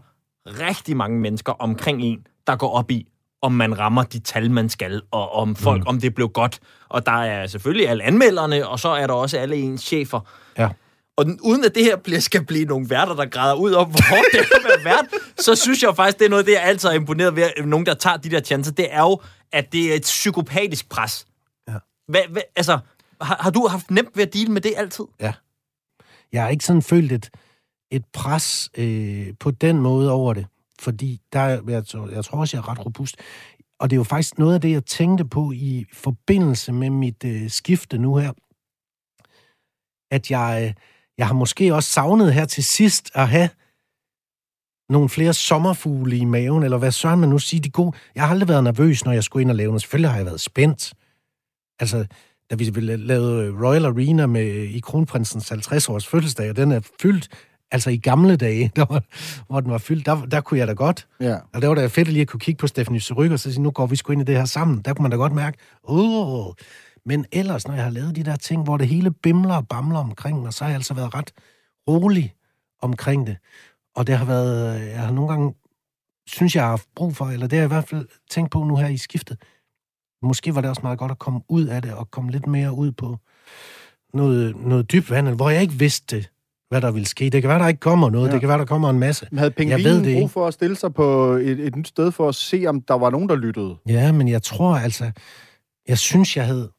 [0.47, 3.09] rigtig mange mennesker omkring en, der går op i,
[3.45, 5.87] om man rammer de tal, man skal, og om folk, mm.
[5.87, 6.61] om det blev godt.
[6.89, 10.21] Og der er selvfølgelig alle anmelderne, og så er der også alle ens chefer.
[10.59, 10.69] Ja.
[11.17, 13.91] Og den, uden at det her bliver, skal blive nogle værter, der græder ud om,
[13.91, 13.99] hvor
[14.33, 15.05] det er at være vært,
[15.39, 17.87] så synes jeg faktisk, det er noget det, jeg altid har imponeret ved, at nogen,
[17.87, 19.21] der tager de der chancer, det er jo,
[19.53, 21.27] at det er et psykopatisk pres.
[21.69, 21.75] Ja.
[22.09, 22.79] Hvad, hvad, altså,
[23.21, 25.05] har, har du haft nemt ved at dele med det altid?
[25.21, 25.33] Ja.
[26.33, 27.31] Jeg har ikke sådan følt et,
[27.91, 30.47] et pres øh, på den måde over det,
[30.81, 33.17] fordi der, jeg, jeg tror også, jeg er ret robust.
[33.79, 37.25] Og det er jo faktisk noget af det, jeg tænkte på i forbindelse med mit
[37.25, 38.33] øh, skifte nu her,
[40.11, 40.65] at jeg...
[40.69, 40.75] Øh,
[41.19, 43.49] jeg har måske også savnet her til sidst at have
[44.89, 47.97] nogle flere sommerfugle i maven, eller hvad søren man nu siger, de gode.
[48.15, 49.83] Jeg har aldrig været nervøs, når jeg skulle ind og lave noget.
[49.83, 50.95] Selvfølgelig har jeg været spændt.
[51.81, 52.07] Altså,
[52.51, 57.29] da vi lavede Royal Arena med, i Kronprinsens 50-års fødselsdag, og den er fyldt,
[57.75, 59.03] altså i gamle dage, der var,
[59.47, 61.07] hvor den var fyldt, der, der kunne jeg da godt.
[61.21, 61.37] Ja.
[61.53, 63.53] Og der var da fedt at lige at kunne kigge på Stephanie Suryk og så
[63.53, 64.83] sige, nu går vi sgu ind i det her sammen.
[64.83, 66.53] Der kunne man da godt mærke, åh,
[67.07, 69.99] men ellers, når jeg har lavet de der ting, hvor det hele bimler og bamler
[69.99, 71.33] omkring mig, så har jeg altså været ret
[71.89, 72.35] rolig
[72.83, 73.37] omkring det.
[73.97, 75.55] Og det har været, jeg har nogle gange,
[76.27, 78.65] synes jeg har haft brug for, eller det har jeg i hvert fald tænkt på
[78.65, 79.39] nu her i skiftet.
[80.23, 82.73] Måske var det også meget godt at komme ud af det, og komme lidt mere
[82.73, 83.19] ud på
[84.15, 86.25] noget, noget dybt vand, hvor jeg ikke vidste,
[86.75, 87.31] hvad der ville ske.
[87.31, 88.29] Det kan være, der ikke kommer noget.
[88.29, 88.33] Ja.
[88.33, 89.27] Det kan være, der kommer en masse.
[89.31, 92.35] Men havde pengvinen brug for at stille sig på et, et nyt sted for at
[92.35, 93.77] se, om der var nogen, der lyttede?
[93.89, 95.11] Ja, men jeg tror altså...
[95.89, 96.71] Jeg synes, jeg havde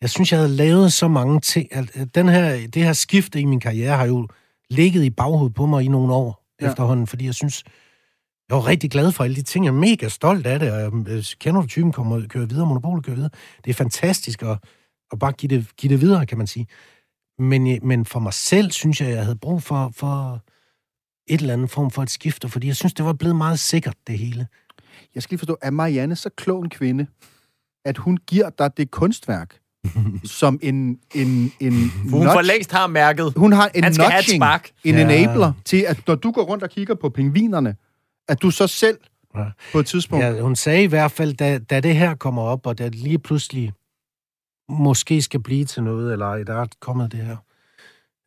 [0.00, 1.76] jeg synes, jeg havde lavet så mange ting.
[1.76, 4.28] At den her, det her skifte i min karriere har jo
[4.70, 6.68] ligget i baghovedet på mig i nogle år ja.
[6.68, 7.64] efterhånden, fordi jeg synes,
[8.48, 9.64] jeg var rigtig glad for alle de ting.
[9.64, 12.66] Jeg er mega stolt af det, og jeg øh, kender du typen, kommer kører videre,
[12.66, 13.30] monopolet kører videre.
[13.64, 14.58] Det er fantastisk at,
[15.12, 16.66] at bare give det, give det videre, kan man sige.
[17.38, 20.42] Men, men for mig selv synes jeg, jeg havde brug for, for
[21.28, 23.96] et eller andet form for et skifte, fordi jeg synes, det var blevet meget sikkert,
[24.06, 24.46] det hele.
[25.14, 27.06] Jeg skal lige forstå, er Marianne så klog en kvinde,
[27.84, 29.58] at hun giver dig det kunstværk,
[30.24, 32.32] som en, en, en hun nudge.
[32.32, 33.32] for længst har mærket.
[33.36, 34.44] Hun har en nudging,
[34.84, 35.00] en ja.
[35.00, 37.76] enabler til, at når du går rundt og kigger på pingvinerne,
[38.28, 38.98] at du så selv
[39.36, 39.44] ja.
[39.72, 40.24] på et tidspunkt.
[40.24, 42.94] Ja, hun sagde i hvert fald, da, da det her kommer op, og da det
[42.94, 43.72] lige pludselig
[44.68, 47.36] måske skal blive til noget, eller der er kommet det her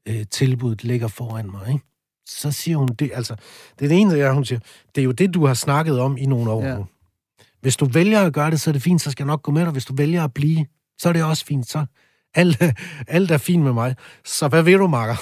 [0.07, 1.85] øh, tilbud, ligger foran mig, ikke?
[2.25, 3.35] så siger hun det, altså,
[3.79, 4.59] det er det ene, jeg, hun siger,
[4.95, 6.77] det er jo det, du har snakket om i nogle år ja.
[7.61, 9.51] Hvis du vælger at gøre det, så er det fint, så skal jeg nok gå
[9.51, 9.71] med dig.
[9.71, 10.65] Hvis du vælger at blive,
[10.97, 11.69] så er det også fint.
[11.69, 11.85] Så
[12.35, 12.63] alt,
[13.07, 13.95] alt er fint med mig.
[14.25, 15.15] Så hvad vil du, Marker?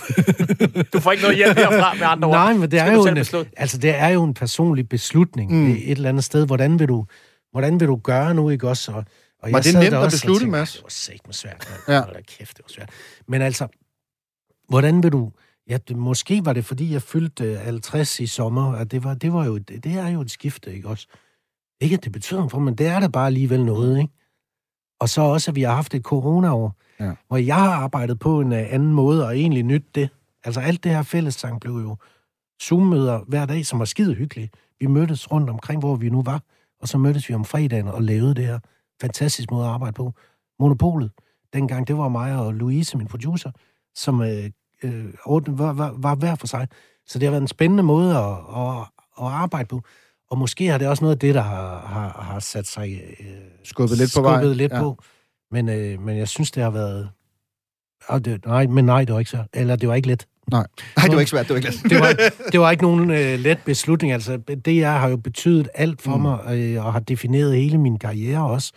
[0.94, 2.36] du får ikke noget hjælp herfra med andre ord.
[2.36, 3.18] Nej, men det er, jo en,
[3.58, 5.72] altså, det er jo en personlig beslutning mm.
[5.72, 6.46] et eller andet sted.
[6.46, 7.06] Hvordan vil du,
[7.52, 8.92] hvordan vil du gøre nu, ikke også?
[8.92, 9.06] Og,
[9.42, 10.74] og var det nemt at beslutte, Mads?
[10.74, 11.70] Det var sæt med svært.
[11.88, 12.02] Ja.
[12.02, 12.90] Hold kæft, det var svært.
[13.28, 13.68] Men altså,
[14.70, 15.32] hvordan vil du...
[15.70, 19.34] Ja, det, måske var det, fordi jeg fyldte 50 i sommer, at det var, det
[19.34, 21.08] var jo, det, det er jo et skifte, ikke også?
[21.82, 24.14] Ikke, at det betyder noget for, men det er da bare alligevel noget, ikke?
[25.00, 27.12] Og så også, at vi har haft et corona-år, ja.
[27.28, 30.10] hvor jeg har arbejdet på en uh, anden måde, og egentlig nyt det.
[30.44, 31.98] Altså alt det her fællessang blev jo
[32.64, 34.56] Zoom-møder hver dag, som var skide hyggeligt.
[34.80, 36.44] Vi mødtes rundt omkring, hvor vi nu var,
[36.82, 38.60] og så mødtes vi om fredagen og lavede det her
[39.02, 40.14] fantastisk måde at arbejde på.
[40.60, 41.12] Monopolet,
[41.54, 43.52] dengang, det var mig og Louise, min producer,
[43.96, 44.50] som øh,
[44.84, 46.68] øh, var, var, var hver for sig.
[47.08, 48.78] Så det har været en spændende måde at, at,
[49.22, 49.82] at arbejde på.
[50.32, 53.02] Og måske har det også noget af det, der har, har, har sat sig...
[53.20, 53.26] Øh,
[53.64, 54.44] skubbet lidt på vej.
[54.44, 54.82] lidt ja.
[54.82, 55.04] på.
[55.52, 57.10] Men, øh, men jeg synes, det har været...
[58.08, 59.44] Og det, nej, men nej, det var ikke så...
[59.54, 60.28] Eller det var ikke let.
[60.52, 61.92] Nej, nej det var ikke svært, det var ikke let.
[61.92, 62.14] det, var,
[62.52, 64.14] det var ikke nogen øh, let beslutning.
[64.14, 66.22] Altså, det jeg har jo betydet alt for mm.
[66.22, 68.74] mig, øh, og har defineret hele min karriere også.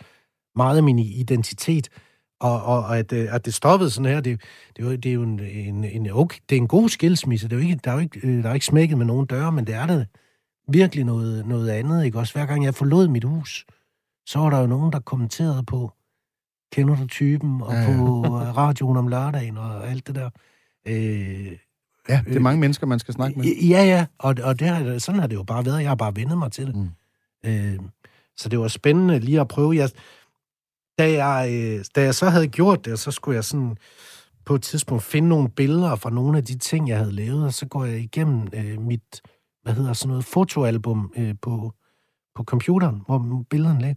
[0.55, 1.89] Meget af min identitet.
[2.39, 4.41] Og, og, og at, øh, at det stoppede sådan her, det,
[4.77, 7.47] det, er jo, det er jo en, en, en, okay, det er en god skilsmisse.
[7.47, 9.25] Det er jo ikke, der, er jo ikke, øh, der er ikke smækket med nogen
[9.25, 10.07] døre, men det er det
[10.67, 12.33] virkelig noget, noget andet, ikke også?
[12.33, 13.65] Hver gang jeg forlod mit hus,
[14.25, 15.91] så var der jo nogen, der kommenterede på,
[16.71, 17.97] kender du typen, og ja, ja.
[17.97, 20.29] på øh, radioen om lørdagen, og alt det der.
[20.87, 21.57] Øh,
[22.09, 23.45] ja, det er mange øh, mennesker, man skal snakke med.
[23.45, 25.81] Ja, ja, og, og det har, sådan har det jo bare været.
[25.81, 26.75] Jeg har bare vendet mig til det.
[26.75, 26.89] Mm.
[27.45, 27.79] Øh,
[28.37, 29.75] så det var spændende lige at prøve.
[29.75, 29.89] Jeg,
[30.99, 33.77] da, jeg, øh, da jeg så havde gjort det, så skulle jeg sådan
[34.45, 37.53] på et tidspunkt finde nogle billeder fra nogle af de ting, jeg havde lavet, og
[37.53, 39.21] så går jeg igennem øh, mit
[39.63, 41.73] hvad hedder sådan noget, fotoalbum øh, på,
[42.35, 43.95] på computeren, hvor billederne ligger,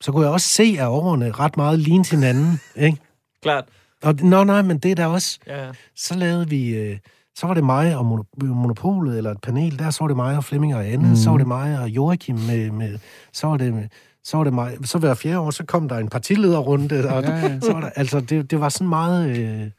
[0.00, 2.98] så kunne jeg også se, at årene ret meget lignede til hinanden, ikke?
[3.42, 3.64] Klart.
[4.02, 5.38] Og, nå, nej, men det er der også.
[5.46, 5.72] Ja, ja.
[5.96, 6.76] Så lavede vi...
[6.76, 6.98] Øh,
[7.36, 10.44] så var det mig og Monopolet, eller et panel, der så var det mig og
[10.44, 11.16] Flemming og Anne, mm.
[11.16, 12.98] så var det mig og Joachim med, med
[13.32, 13.88] så var det
[14.24, 17.36] så var det mig, så hver fjerde år, så kom der en partilederrunde, og ja,
[17.36, 17.60] ja.
[17.60, 19.70] så var der, altså, det, det var sådan meget, øh,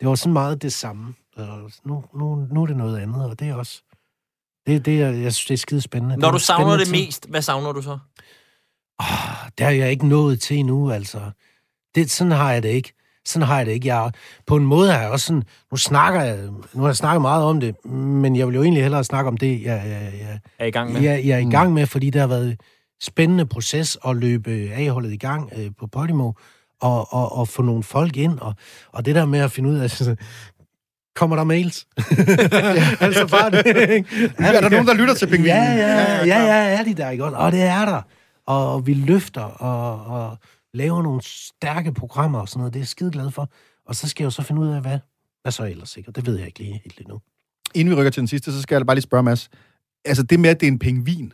[0.00, 1.14] det var sådan meget det samme.
[1.36, 3.82] Og nu, nu, nu er det noget andet, og det er også,
[4.66, 6.16] det, det jeg, jeg synes, det er skide spændende.
[6.16, 7.04] Når du savner det ting.
[7.04, 7.98] mest, hvad savner du så?
[8.98, 11.20] Oh, det har jeg ikke nået til endnu, altså.
[11.94, 12.92] Det, sådan har jeg det ikke.
[13.24, 13.94] Sådan har jeg det ikke.
[13.94, 14.12] Jeg,
[14.46, 15.42] på en måde har jeg også sådan...
[15.70, 16.46] Nu snakker jeg...
[16.72, 19.36] Nu har jeg snakket meget om det, men jeg vil jo egentlig hellere snakke om
[19.36, 21.00] det, jeg, jeg, jeg er i gang med.
[21.00, 21.74] Jeg, jeg er i gang mm.
[21.74, 22.60] med, fordi det har været
[23.02, 26.32] spændende proces at løbe A-holdet i gang øh, på Podimo,
[26.80, 28.54] og, og, og få nogle folk ind, og,
[28.92, 30.16] og det der med at finde ud af, altså,
[31.14, 31.86] kommer der mails.
[33.04, 34.30] altså bare det, ikke?
[34.38, 35.56] Er, er der nogen, der lytter til pingvinen?
[35.56, 37.24] Ja, ja, ja, ja, ja, er de der, ikke?
[37.24, 38.02] Og det er der.
[38.46, 40.38] Og vi løfter og, og
[40.74, 42.72] laver nogle stærke programmer og sådan noget.
[42.72, 43.48] Det er jeg skide glad for.
[43.86, 44.98] Og så skal jeg jo så finde ud af, hvad,
[45.42, 46.16] hvad så ellers sikkert.
[46.16, 47.20] Det ved jeg ikke lige helt endnu.
[47.74, 49.50] Inden vi rykker til den sidste, så skal jeg bare lige spørge, Mads.
[50.04, 51.32] Altså det med, at det er en pingvin,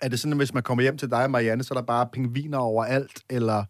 [0.00, 1.86] er det sådan, at hvis man kommer hjem til dig og Marianne, så er der
[1.86, 3.64] bare pingviner overalt, eller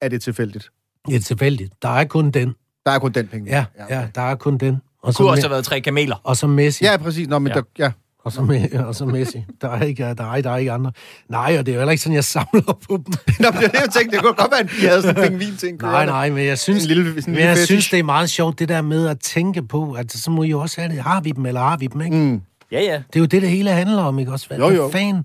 [0.00, 0.70] er det tilfældigt?
[1.06, 1.72] Det er tilfældigt.
[1.82, 2.54] Der er kun den.
[2.86, 3.50] Der er kun den penge.
[3.50, 4.80] Ja, ja, ja, der er kun den.
[5.02, 6.16] Og det kunne også have været tre kameler.
[6.24, 6.84] Og så Messi.
[6.84, 7.28] Ja, præcis.
[7.28, 7.54] Nå, men ja.
[7.54, 7.90] Der, ja.
[8.24, 9.44] Og så, og så Messi.
[9.60, 10.92] Der er, ikke, der, er, der er ikke andre.
[11.28, 13.14] Nej, og det er jo heller ikke sådan, jeg samler på dem.
[13.40, 14.16] Nå, men det er det, jeg tænkte.
[14.16, 15.82] Det kunne godt være, at de havde sådan en pingvin ting.
[15.82, 18.30] Nej, nej, men jeg synes, en lille, en lille men jeg synes, det er meget
[18.30, 21.02] sjovt, det der med at tænke på, at så må I jo også have det.
[21.02, 22.16] Har vi dem, eller har vi dem, ikke?
[22.16, 22.40] Mm.
[22.72, 23.02] Ja, ja.
[23.12, 24.46] Det er jo det, det hele handler om, ikke også?
[24.46, 24.90] Hvad, jo, jo.
[24.92, 25.24] fan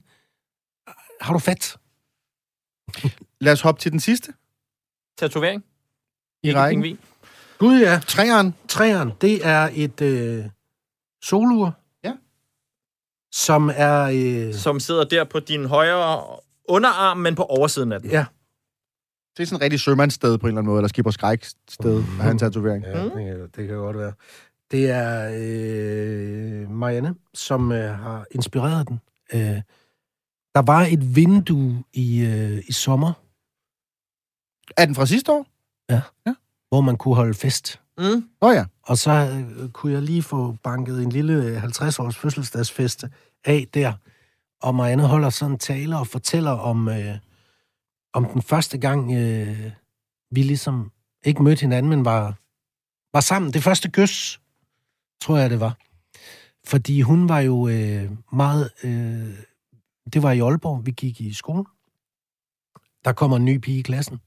[1.21, 1.77] har du fat?
[3.41, 4.33] Lad os hoppe til den sidste.
[5.17, 5.63] Tatovering.
[6.43, 6.81] I rækken.
[6.81, 6.99] Pingvin.
[7.57, 7.99] Gud ja.
[8.07, 8.55] Træeren.
[8.67, 10.45] Træeren, det er et øh,
[11.23, 11.77] solur.
[12.03, 12.13] Ja.
[13.31, 14.11] Som er...
[14.13, 14.53] Øh...
[14.53, 16.23] Som sidder der på din højre
[16.65, 18.11] underarm, men på oversiden af den.
[18.11, 18.25] Ja.
[19.37, 22.29] Det er sådan en rigtig sømandssted på en eller anden måde, eller skipper skræksted mm.
[22.31, 22.83] en tatovering.
[22.85, 23.09] Ja, mm.
[23.09, 24.13] det, kan, det kan godt være.
[24.71, 28.99] Det er øh, Marianne, som øh, har inspireret den.
[29.33, 29.61] Øh,
[30.57, 33.13] der var et vindue i, øh, i sommer.
[34.77, 35.45] Er den fra sidste år?
[35.89, 36.01] Ja.
[36.27, 36.33] ja
[36.69, 37.81] hvor man kunne holde fest.
[37.97, 38.29] Mm.
[38.41, 38.65] Oh, ja.
[38.83, 43.05] Og så øh, kunne jeg lige få banket en lille 50-års øh, fødselsdagsfest
[43.45, 43.93] af der.
[44.61, 47.17] Og Marianne holder sådan en tale og fortæller om, øh,
[48.13, 49.71] om den første gang, øh,
[50.31, 50.91] vi ligesom
[51.25, 52.35] ikke mødte hinanden, men var,
[53.13, 53.53] var sammen.
[53.53, 54.41] Det første gøs,
[55.21, 55.77] tror jeg, det var.
[56.65, 59.33] Fordi hun var jo øh, meget øh,
[60.13, 61.63] Det var i Aalborg, vi gik i skole.
[63.05, 64.19] Der kommer en ny pige i klassen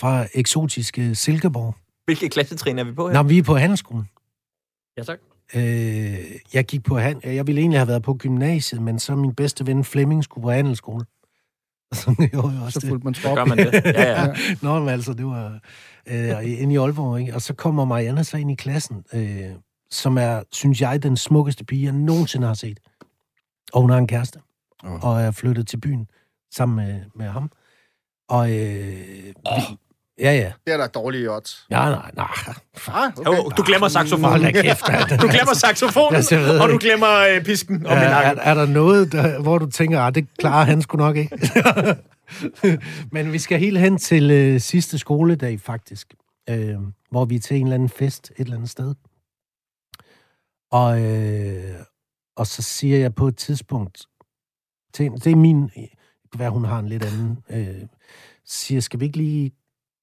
[0.00, 1.74] fra eksotiske Silkeborg.
[2.04, 3.14] Hvilke klassetrin er vi på her?
[3.14, 4.08] Nå, vi er på handelsskolen.
[4.96, 5.18] Ja, tak.
[5.54, 5.62] Øh,
[6.54, 9.66] jeg gik på han, jeg ville egentlig have været på gymnasiet, men så min bedste
[9.66, 11.04] ven Flemming skulle på handelsskole.
[11.92, 13.36] Så jeg også Så fulgte man Så trop.
[13.36, 13.72] gør man det.
[13.84, 14.34] Ja, ja.
[14.62, 15.60] Nå, men altså, det var
[16.06, 17.34] øh, inde i Aalborg, ikke?
[17.34, 19.50] Og så kommer Marianne så ind i klassen, øh,
[19.90, 22.80] som er, synes jeg, den smukkeste pige, jeg nogensinde har set.
[23.72, 24.38] Og hun har en kæreste,
[24.84, 25.04] Åh.
[25.04, 26.06] og er flyttet til byen
[26.54, 27.50] sammen med, med ham.
[28.28, 29.78] Og øh, vi,
[30.18, 30.52] ja, ja.
[30.66, 31.66] Det er da dårlige odds.
[31.70, 32.26] Ja, nej, nej.
[32.88, 34.42] Ah, Jo, du glemmer Hold saxofonen.
[34.42, 34.80] da kæft.
[35.22, 39.12] Du glemmer saxofonen, Altså, og du glemmer øh, pisken om er, er, er der noget,
[39.12, 41.38] der, hvor du tænker, at det klarer han sgu nok ikke?
[43.12, 46.14] Men vi skal helt hen til øh, sidste skoledag, faktisk.
[46.50, 46.74] Øh,
[47.10, 48.94] hvor vi er til en eller anden fest et eller andet sted.
[50.70, 51.74] Og, øh,
[52.36, 54.06] og så siger jeg på et tidspunkt,
[54.94, 55.70] til, det er min,
[56.36, 57.88] hvad hun har en lidt anden, øh,
[58.44, 59.52] siger, skal vi ikke lige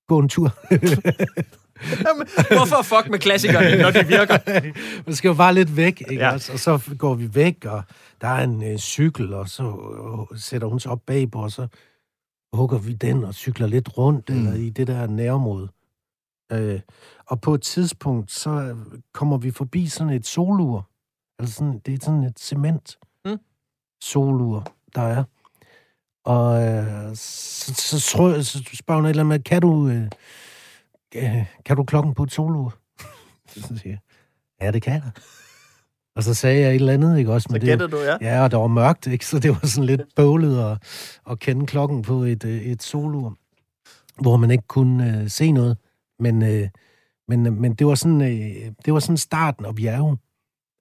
[0.07, 0.51] gå en tur?
[2.05, 2.27] Jamen,
[2.57, 4.37] Hvorfor fuck med klassikerne, når de virker?
[5.05, 6.33] Man skal jo bare lidt væk, ikke Ja.
[6.33, 7.83] Og så går vi væk, og
[8.21, 9.63] der er en øh, cykel, og så
[10.31, 11.67] øh, sætter hun sig op bagpå, og så
[12.53, 14.35] hugger vi den og cykler lidt rundt, mm.
[14.37, 15.69] eller i det der nærområde.
[16.51, 16.79] Øh,
[17.25, 18.75] og på et tidspunkt, så
[19.13, 20.89] kommer vi forbi sådan et solur.
[21.39, 23.37] Altså sådan, det er sådan et cement Mm.
[24.01, 25.23] solur, der er.
[26.23, 29.87] Og øh, så, så, tror jeg, så spørger hun et eller andet med, kan du,
[29.87, 30.03] øh,
[31.15, 32.77] øh, kan du klokken på et solur?
[33.47, 33.99] så siger jeg,
[34.61, 35.11] ja, det kan jeg.
[36.15, 37.47] Og så sagde jeg et eller andet, ikke også?
[37.49, 38.17] Så Men det, du, ja.
[38.21, 39.25] Ja, og det var mørkt, ikke?
[39.25, 40.77] Så det var sådan lidt bøvlet at,
[41.31, 43.37] at kende klokken på et, øh, et solur,
[44.21, 45.77] hvor man ikke kunne øh, se noget.
[46.19, 46.69] Men, øh,
[47.27, 50.17] men, men det var sådan, øh, det var sådan starten, og vi er jo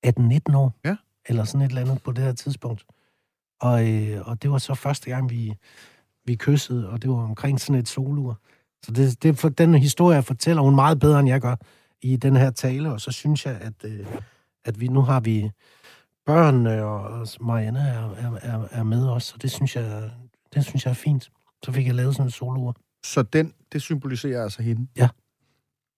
[0.07, 0.75] 18-19 år.
[0.85, 0.97] Ja.
[1.29, 2.85] Eller sådan et eller andet på det her tidspunkt.
[3.61, 5.55] Og, øh, og det var så første gang, vi,
[6.25, 8.41] vi kyssede, og det var omkring sådan et solur.
[8.85, 11.57] Så det, det for, den historie fortæller hun meget bedre, end jeg gør
[12.03, 14.07] i den her tale, og så synes jeg, at, øh,
[14.65, 15.51] at vi nu har vi
[16.27, 20.11] børnene, og og Marianne er, er, er, er med os, og det synes jeg,
[20.55, 21.31] det synes jeg er fint.
[21.65, 22.77] Så fik jeg lavet sådan en solur.
[23.05, 24.89] Så den, det symboliserer altså hende.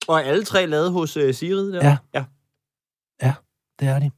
[0.08, 1.72] Og er alle tre lavet hos øh, Sigrid?
[1.72, 1.84] Der?
[1.84, 2.24] Ja.
[3.22, 3.34] ja.
[3.80, 4.10] Det er de.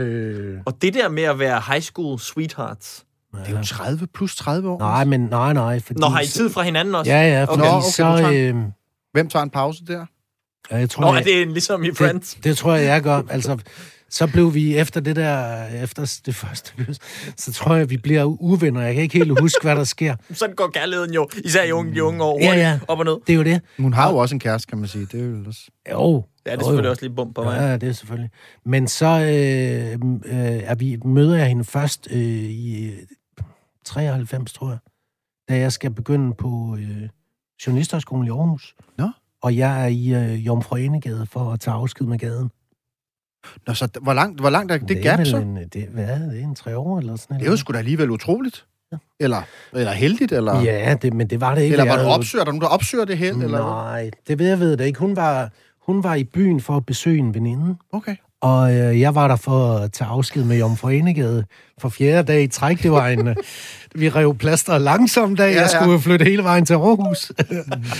[0.00, 3.04] Øh, Og det der med at være high school sweethearts.
[3.34, 4.78] det er jo 30 plus 30 år.
[4.78, 5.80] Nej, men nej, nej.
[5.80, 7.12] Fordi Nå, har I tid fra hinanden også?
[7.12, 7.70] Ja, ja, fordi Okay.
[7.70, 8.30] Nå, okay, så...
[8.34, 8.54] Øh,
[9.12, 10.06] Hvem tager en pause der?
[10.70, 12.34] ja, jeg tror, Nå, er jeg, det ligesom i Friends?
[12.34, 13.22] det, det tror jeg, jeg gør.
[13.30, 13.58] Altså,
[14.10, 16.96] så blev vi efter det der, efter det første kys,
[17.36, 18.82] så tror jeg, vi bliver uvenner.
[18.82, 20.16] Jeg kan ikke helt huske, hvad der sker.
[20.32, 22.78] Sådan går kærligheden jo, især i unge, de unge år, Ja, hurtigt ja.
[22.88, 23.16] op og ned.
[23.26, 23.60] Det er jo det.
[23.78, 25.06] Hun har jo også en kæreste, kan man sige.
[25.12, 25.60] Det er jo også...
[25.92, 26.24] Jo.
[26.46, 26.90] Ja, det er selvfølgelig jo.
[26.90, 27.56] også lige bum på mig.
[27.56, 28.30] Ja, det er selvfølgelig.
[28.64, 32.98] Men så øh, øh, er vi, møder jeg hende først øh, i øh,
[33.84, 34.78] 93, tror jeg,
[35.48, 37.08] da jeg skal begynde på øh,
[37.66, 38.74] Journalisterskolen i Aarhus.
[38.98, 39.10] Nå.
[39.42, 42.50] Og jeg er i øh, Jomfru Anegade for at tage afsked med gaden.
[43.66, 45.36] Nå, så hvor langt, hvor langt er det, det gap så?
[45.36, 47.72] En, øh, det, hvad er det, en tre år eller sådan Det er jo sgu
[47.72, 48.66] da alligevel utroligt.
[48.92, 48.96] Ja.
[49.20, 49.42] Eller,
[49.72, 50.60] eller heldigt, eller...
[50.60, 51.72] Ja, det, men det var det ikke.
[51.72, 52.40] Eller var du opsøger?
[52.40, 53.36] Er der nogen, der opsøger det held?
[53.36, 53.58] Eller?
[53.58, 54.98] Nej, det ved jeg ved det ikke.
[54.98, 55.50] Hun var,
[55.86, 57.76] hun var i byen for at besøge en veninde.
[57.92, 58.16] Okay.
[58.40, 61.46] Og øh, jeg var der for at tage afsked med Jomfru Enegade
[61.78, 62.82] for fjerde dag i træk.
[62.82, 63.28] Det var en...
[63.28, 63.36] Øh,
[64.00, 67.32] vi rev plaster langsomt, da Ja, ja, jeg skulle flytte hele vejen til Aarhus.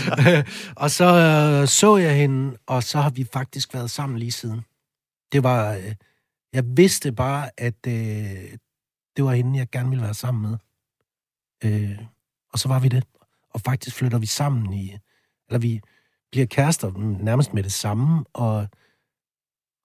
[0.82, 4.60] og så øh, så jeg hende, og så har vi faktisk været sammen lige siden.
[5.32, 5.72] Det var...
[5.72, 5.94] Øh,
[6.52, 7.94] jeg vidste bare, at øh,
[9.16, 10.58] det var hende, jeg gerne ville være sammen med.
[11.64, 11.98] Øh,
[12.52, 13.04] og så var vi det.
[13.54, 14.96] Og faktisk flytter vi sammen i...
[15.48, 15.80] Eller vi
[16.32, 18.66] bliver kærester nærmest med det samme, og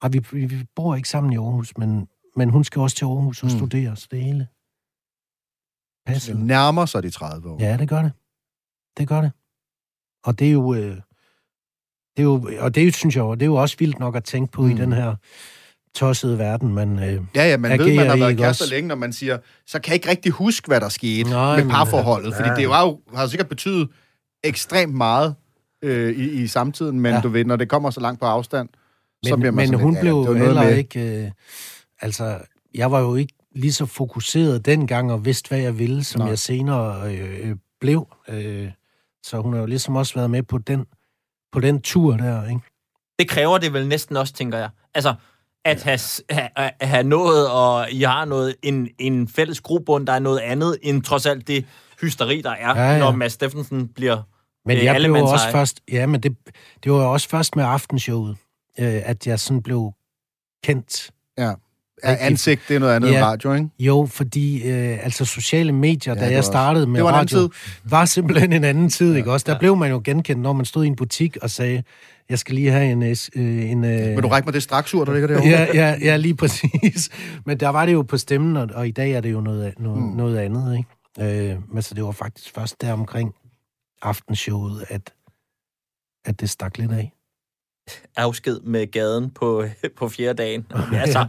[0.02, 3.44] ej, vi, vi, bor ikke sammen i Aarhus, men, men hun skal også til Aarhus
[3.44, 3.54] og Mm.
[3.54, 3.60] mm.
[3.60, 4.48] studere, så det hele
[6.06, 6.34] passer.
[6.34, 7.58] det nærmer sig de 30 år.
[7.60, 8.12] Ja, det gør det.
[8.98, 9.32] Det gør det.
[10.24, 10.74] Og det er jo...
[10.74, 10.98] Øh,
[12.18, 14.52] det er jo og det synes jeg det er jo også vildt nok at tænke
[14.52, 14.68] på mm.
[14.68, 14.76] Mm.
[14.76, 15.16] i den her
[15.96, 17.04] tossede verden, men øh,
[17.36, 18.74] Ja, ja, man ved, man har været kærester også?
[18.74, 21.70] længe, når man siger, så kan jeg ikke rigtig huske, hvad der skete Nej, med
[21.72, 22.28] parforholdet.
[22.28, 22.56] øh, Fordi ja.
[22.56, 22.72] det jo,
[23.14, 23.90] har jo sikkert betydet
[24.44, 25.36] ekstremt meget
[25.82, 27.22] øh, i, i samtiden, men ja.
[27.22, 28.70] Du ved, når det kommer så langt på afstand,
[29.26, 30.78] så bliver men, man men sådan hun lidt, blev ja, var jo noget heller med,
[30.78, 31.24] ikke...
[31.26, 31.32] Øh,
[32.02, 32.38] altså,
[32.76, 36.30] jeg var jo ikke lige så fokuseret dengang og vidste, hvad jeg ville, som Nej.
[36.30, 38.08] Jeg senere øh, øh, blev.
[38.28, 38.72] Øh,
[39.24, 40.86] så hun har jo ligesom også været med på den,
[41.52, 42.62] på den tur der, ikke?
[43.20, 44.70] Det kræver det vel næsten også, tænker jeg.
[44.94, 45.16] Altså,
[45.66, 50.20] at have, have, have noget, og I har noget, en, en fælles grobund, der er
[50.20, 51.66] noget andet, end trods alt det
[52.02, 52.92] hysteri, der er, ja.
[52.92, 53.00] ja.
[53.00, 54.22] når Mads Steffensen bliver...
[54.66, 55.82] Men Øh, jeg blev jo også først...
[55.92, 56.36] Ja, men det,
[56.84, 58.38] det var jo også først med aftenshowet,
[58.80, 59.92] øh, at jeg sådan blev
[60.64, 61.12] kendt.
[61.38, 61.54] Ja,
[62.04, 63.16] ansigt, det er noget andet Ja.
[63.18, 63.68] end radio, ikke?
[63.80, 67.16] Jo, fordi øh, altså sociale medier, Ja, ja, da jeg startede med det var en
[67.20, 67.50] anden radio,
[67.84, 69.46] var simpelthen en anden tid, ikke også?
[69.50, 71.84] Der blev man jo genkendt, når man stod i en butik og sagde,
[72.30, 73.04] jeg skal lige have en...
[73.04, 73.16] øh,
[73.72, 75.50] en øh, Vil du række mig det straksur, der ligger derovre?
[75.50, 77.10] ja, ja, ja, lige præcis.
[77.46, 79.74] Men der var det jo på stemmen, og, og i dag er det jo noget,
[79.80, 80.08] noget, Mm.
[80.10, 80.16] mm.
[80.16, 80.78] noget andet,
[81.20, 81.52] ikke?
[81.52, 83.34] Øh, men så det var faktisk først der omkring
[84.02, 85.14] aftenshowet, at,
[86.26, 87.12] at det stak lidt af.
[88.18, 89.66] Afsked med gaden på,
[89.98, 90.66] på fjerde dagen.
[90.94, 91.28] Altså,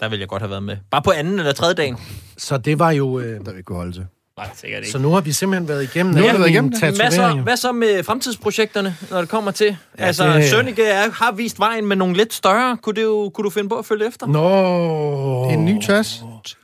[0.00, 0.76] der ville jeg godt have været med.
[0.90, 1.98] Bare på anden eller tredje dagen.
[2.38, 3.18] Så det var jo...
[3.18, 4.06] Øh, Der vil kunne holde til.
[4.36, 6.70] Nej, sikkert så nu har vi simpelthen været igennem Nu har vi alle været igennem.
[6.96, 9.76] Hvad så, hvad så med fremtidsprojekterne, når det kommer til?
[9.98, 12.76] Ja, altså, det- Sønneke er, har vist vejen med nogle lidt større.
[12.76, 14.26] Kunne, det jo, kunne du finde på at følge efter?
[14.26, 15.50] Nå...
[15.50, 16.22] En ny tas,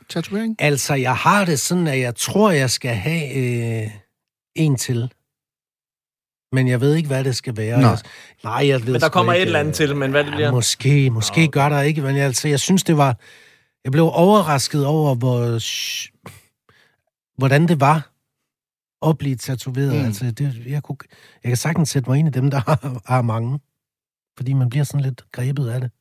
[0.09, 0.55] tatovering.
[0.59, 3.33] Altså, jeg har det sådan, at jeg tror, jeg skal have
[3.83, 3.89] øh,
[4.55, 5.11] en til.
[6.51, 7.81] Men jeg ved ikke, hvad det skal være.
[7.81, 7.89] Nej.
[7.89, 7.99] Jeg,
[8.43, 10.31] nej, jeg ved Men der kommer ikke, et eller andet øh, til, men hvad det
[10.31, 10.51] ja, bliver?
[10.51, 11.51] Måske, måske Nå.
[11.51, 13.17] gør der ikke, men jeg, altså, jeg synes, det var...
[13.83, 15.59] Jeg blev overrasket over, hvor,
[17.37, 18.11] hvordan det var
[19.09, 19.93] at blive tatoveret.
[19.93, 19.99] Mm.
[19.99, 20.05] Mm.
[20.05, 20.97] Altså, det, jeg, kunne,
[21.43, 23.59] jeg kan sagtens sætte mig ind i dem, der har, har mange.
[24.37, 25.91] Fordi man bliver sådan lidt grebet af det,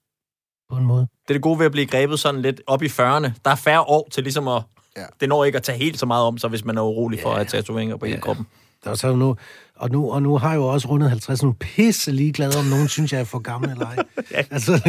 [0.70, 1.00] på en måde.
[1.00, 3.30] Det er det gode ved at blive grebet sådan lidt op i 40'erne.
[3.44, 4.62] Der er færre år til ligesom at...
[5.00, 5.06] Ja.
[5.20, 7.28] Det når ikke at tage helt så meget om sig, hvis man er urolig for
[7.30, 8.20] at have tatoveringer på hele Ja.
[8.20, 8.46] kroppen.
[8.84, 9.36] Der er så nu,
[9.76, 12.88] og, nu, og nu har jeg jo også rundet 50, nu pisse ligeglad, om nogen
[12.88, 13.96] synes, jeg er for gammel eller ej.
[14.32, 14.42] Ja.
[14.50, 14.72] Altså,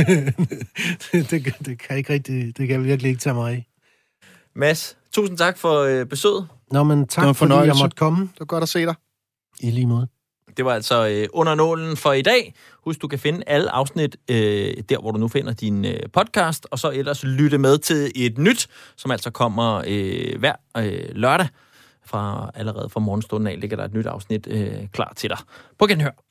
[1.11, 3.65] det, det, det, kan ikke rigtig, det kan jeg virkelig ikke tage mig af.
[4.55, 6.47] Mads, tusind tak for øh, besøget.
[6.71, 8.21] Nå, men Det var tak, fordi jeg måtte komme.
[8.21, 8.95] Det var godt at se dig.
[9.59, 10.07] I lige måde.
[10.59, 12.53] Det var altså øh, under nålen for i dag.
[12.83, 16.67] Husk, du kan finde alle afsnit øh, der, hvor du nu finder din øh, podcast,
[16.71, 21.47] og så ellers lytte med til et nyt, som altså kommer øh, hver øh, lørdag.
[22.05, 25.37] Fra, allerede fra morgenstunden af ligger der et nyt afsnit øh, klar til dig.
[25.77, 26.28] På genhør.